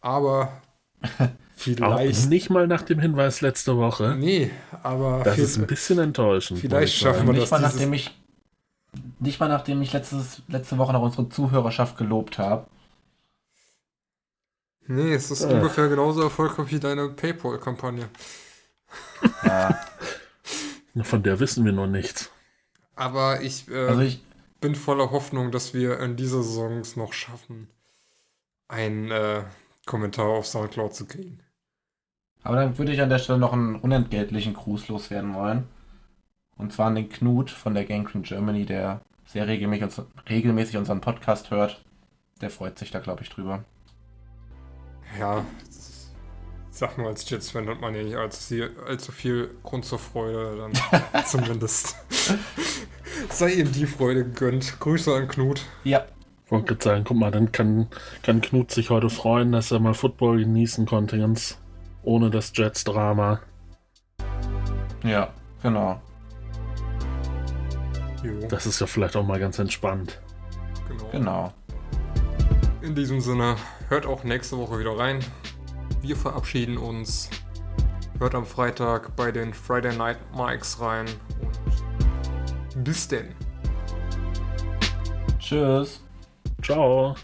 [0.00, 0.62] Aber
[1.56, 2.24] vielleicht.
[2.24, 4.16] Auch nicht mal nach dem Hinweis letzte Woche.
[4.18, 4.50] Nee,
[4.82, 5.22] aber.
[5.24, 6.60] Das ist ein bisschen enttäuschend.
[6.60, 7.50] Vielleicht schaffen wir nicht das.
[7.50, 8.16] Mal nachdem ich,
[9.20, 12.66] nicht mal nachdem ich letztes, letzte Woche noch unsere Zuhörerschaft gelobt habe.
[14.88, 15.52] Nee, es ist äh.
[15.52, 18.08] ungefähr genauso erfolgreich wie deine PayPal-Kampagne.
[19.44, 19.78] Ja.
[21.02, 22.30] Von der wissen wir noch nichts.
[22.94, 24.20] Aber ich, äh, also ich
[24.60, 27.68] bin voller Hoffnung, dass wir in dieser Saison es noch schaffen,
[28.68, 29.44] ein äh,
[29.86, 31.40] Kommentar auf Soundcloud zu kriegen.
[32.42, 35.66] Aber dann würde ich an der Stelle noch einen unentgeltlichen Gruß loswerden wollen.
[36.56, 41.00] Und zwar an den Knut von der Gang Crew Germany, der sehr regelmäßig, regelmäßig unseren
[41.00, 41.84] Podcast hört.
[42.40, 43.64] Der freut sich da, glaube ich, drüber.
[45.18, 45.44] Ja,
[46.76, 48.54] Sag nur, als Jets-Fan hat man ja nicht allzu,
[48.86, 51.96] allzu viel Grund zur Freude, dann zumindest.
[53.30, 54.78] Sei ihm die Freude gegönnt.
[54.78, 55.62] Grüße an Knut.
[55.84, 56.04] Ja.
[56.44, 57.88] Ich wollte gerade sagen, guck mal, dann kann,
[58.22, 61.58] kann Knut sich heute freuen, dass er mal Football genießen konnte, ganz
[62.02, 63.40] ohne das Jets-Drama.
[65.02, 65.32] Ja,
[65.62, 66.02] genau.
[68.22, 70.20] Jo, Das ist ja vielleicht auch mal ganz entspannt.
[70.86, 71.08] genau.
[71.10, 71.52] Genau.
[72.82, 73.56] In diesem Sinne,
[73.88, 75.24] hört auch nächste Woche wieder rein.
[76.02, 77.30] Wir verabschieden uns.
[78.18, 81.06] Hört am Freitag bei den Friday Night Mikes rein.
[82.74, 83.34] Und bis denn.
[85.38, 86.02] Tschüss.
[86.62, 87.14] Ciao.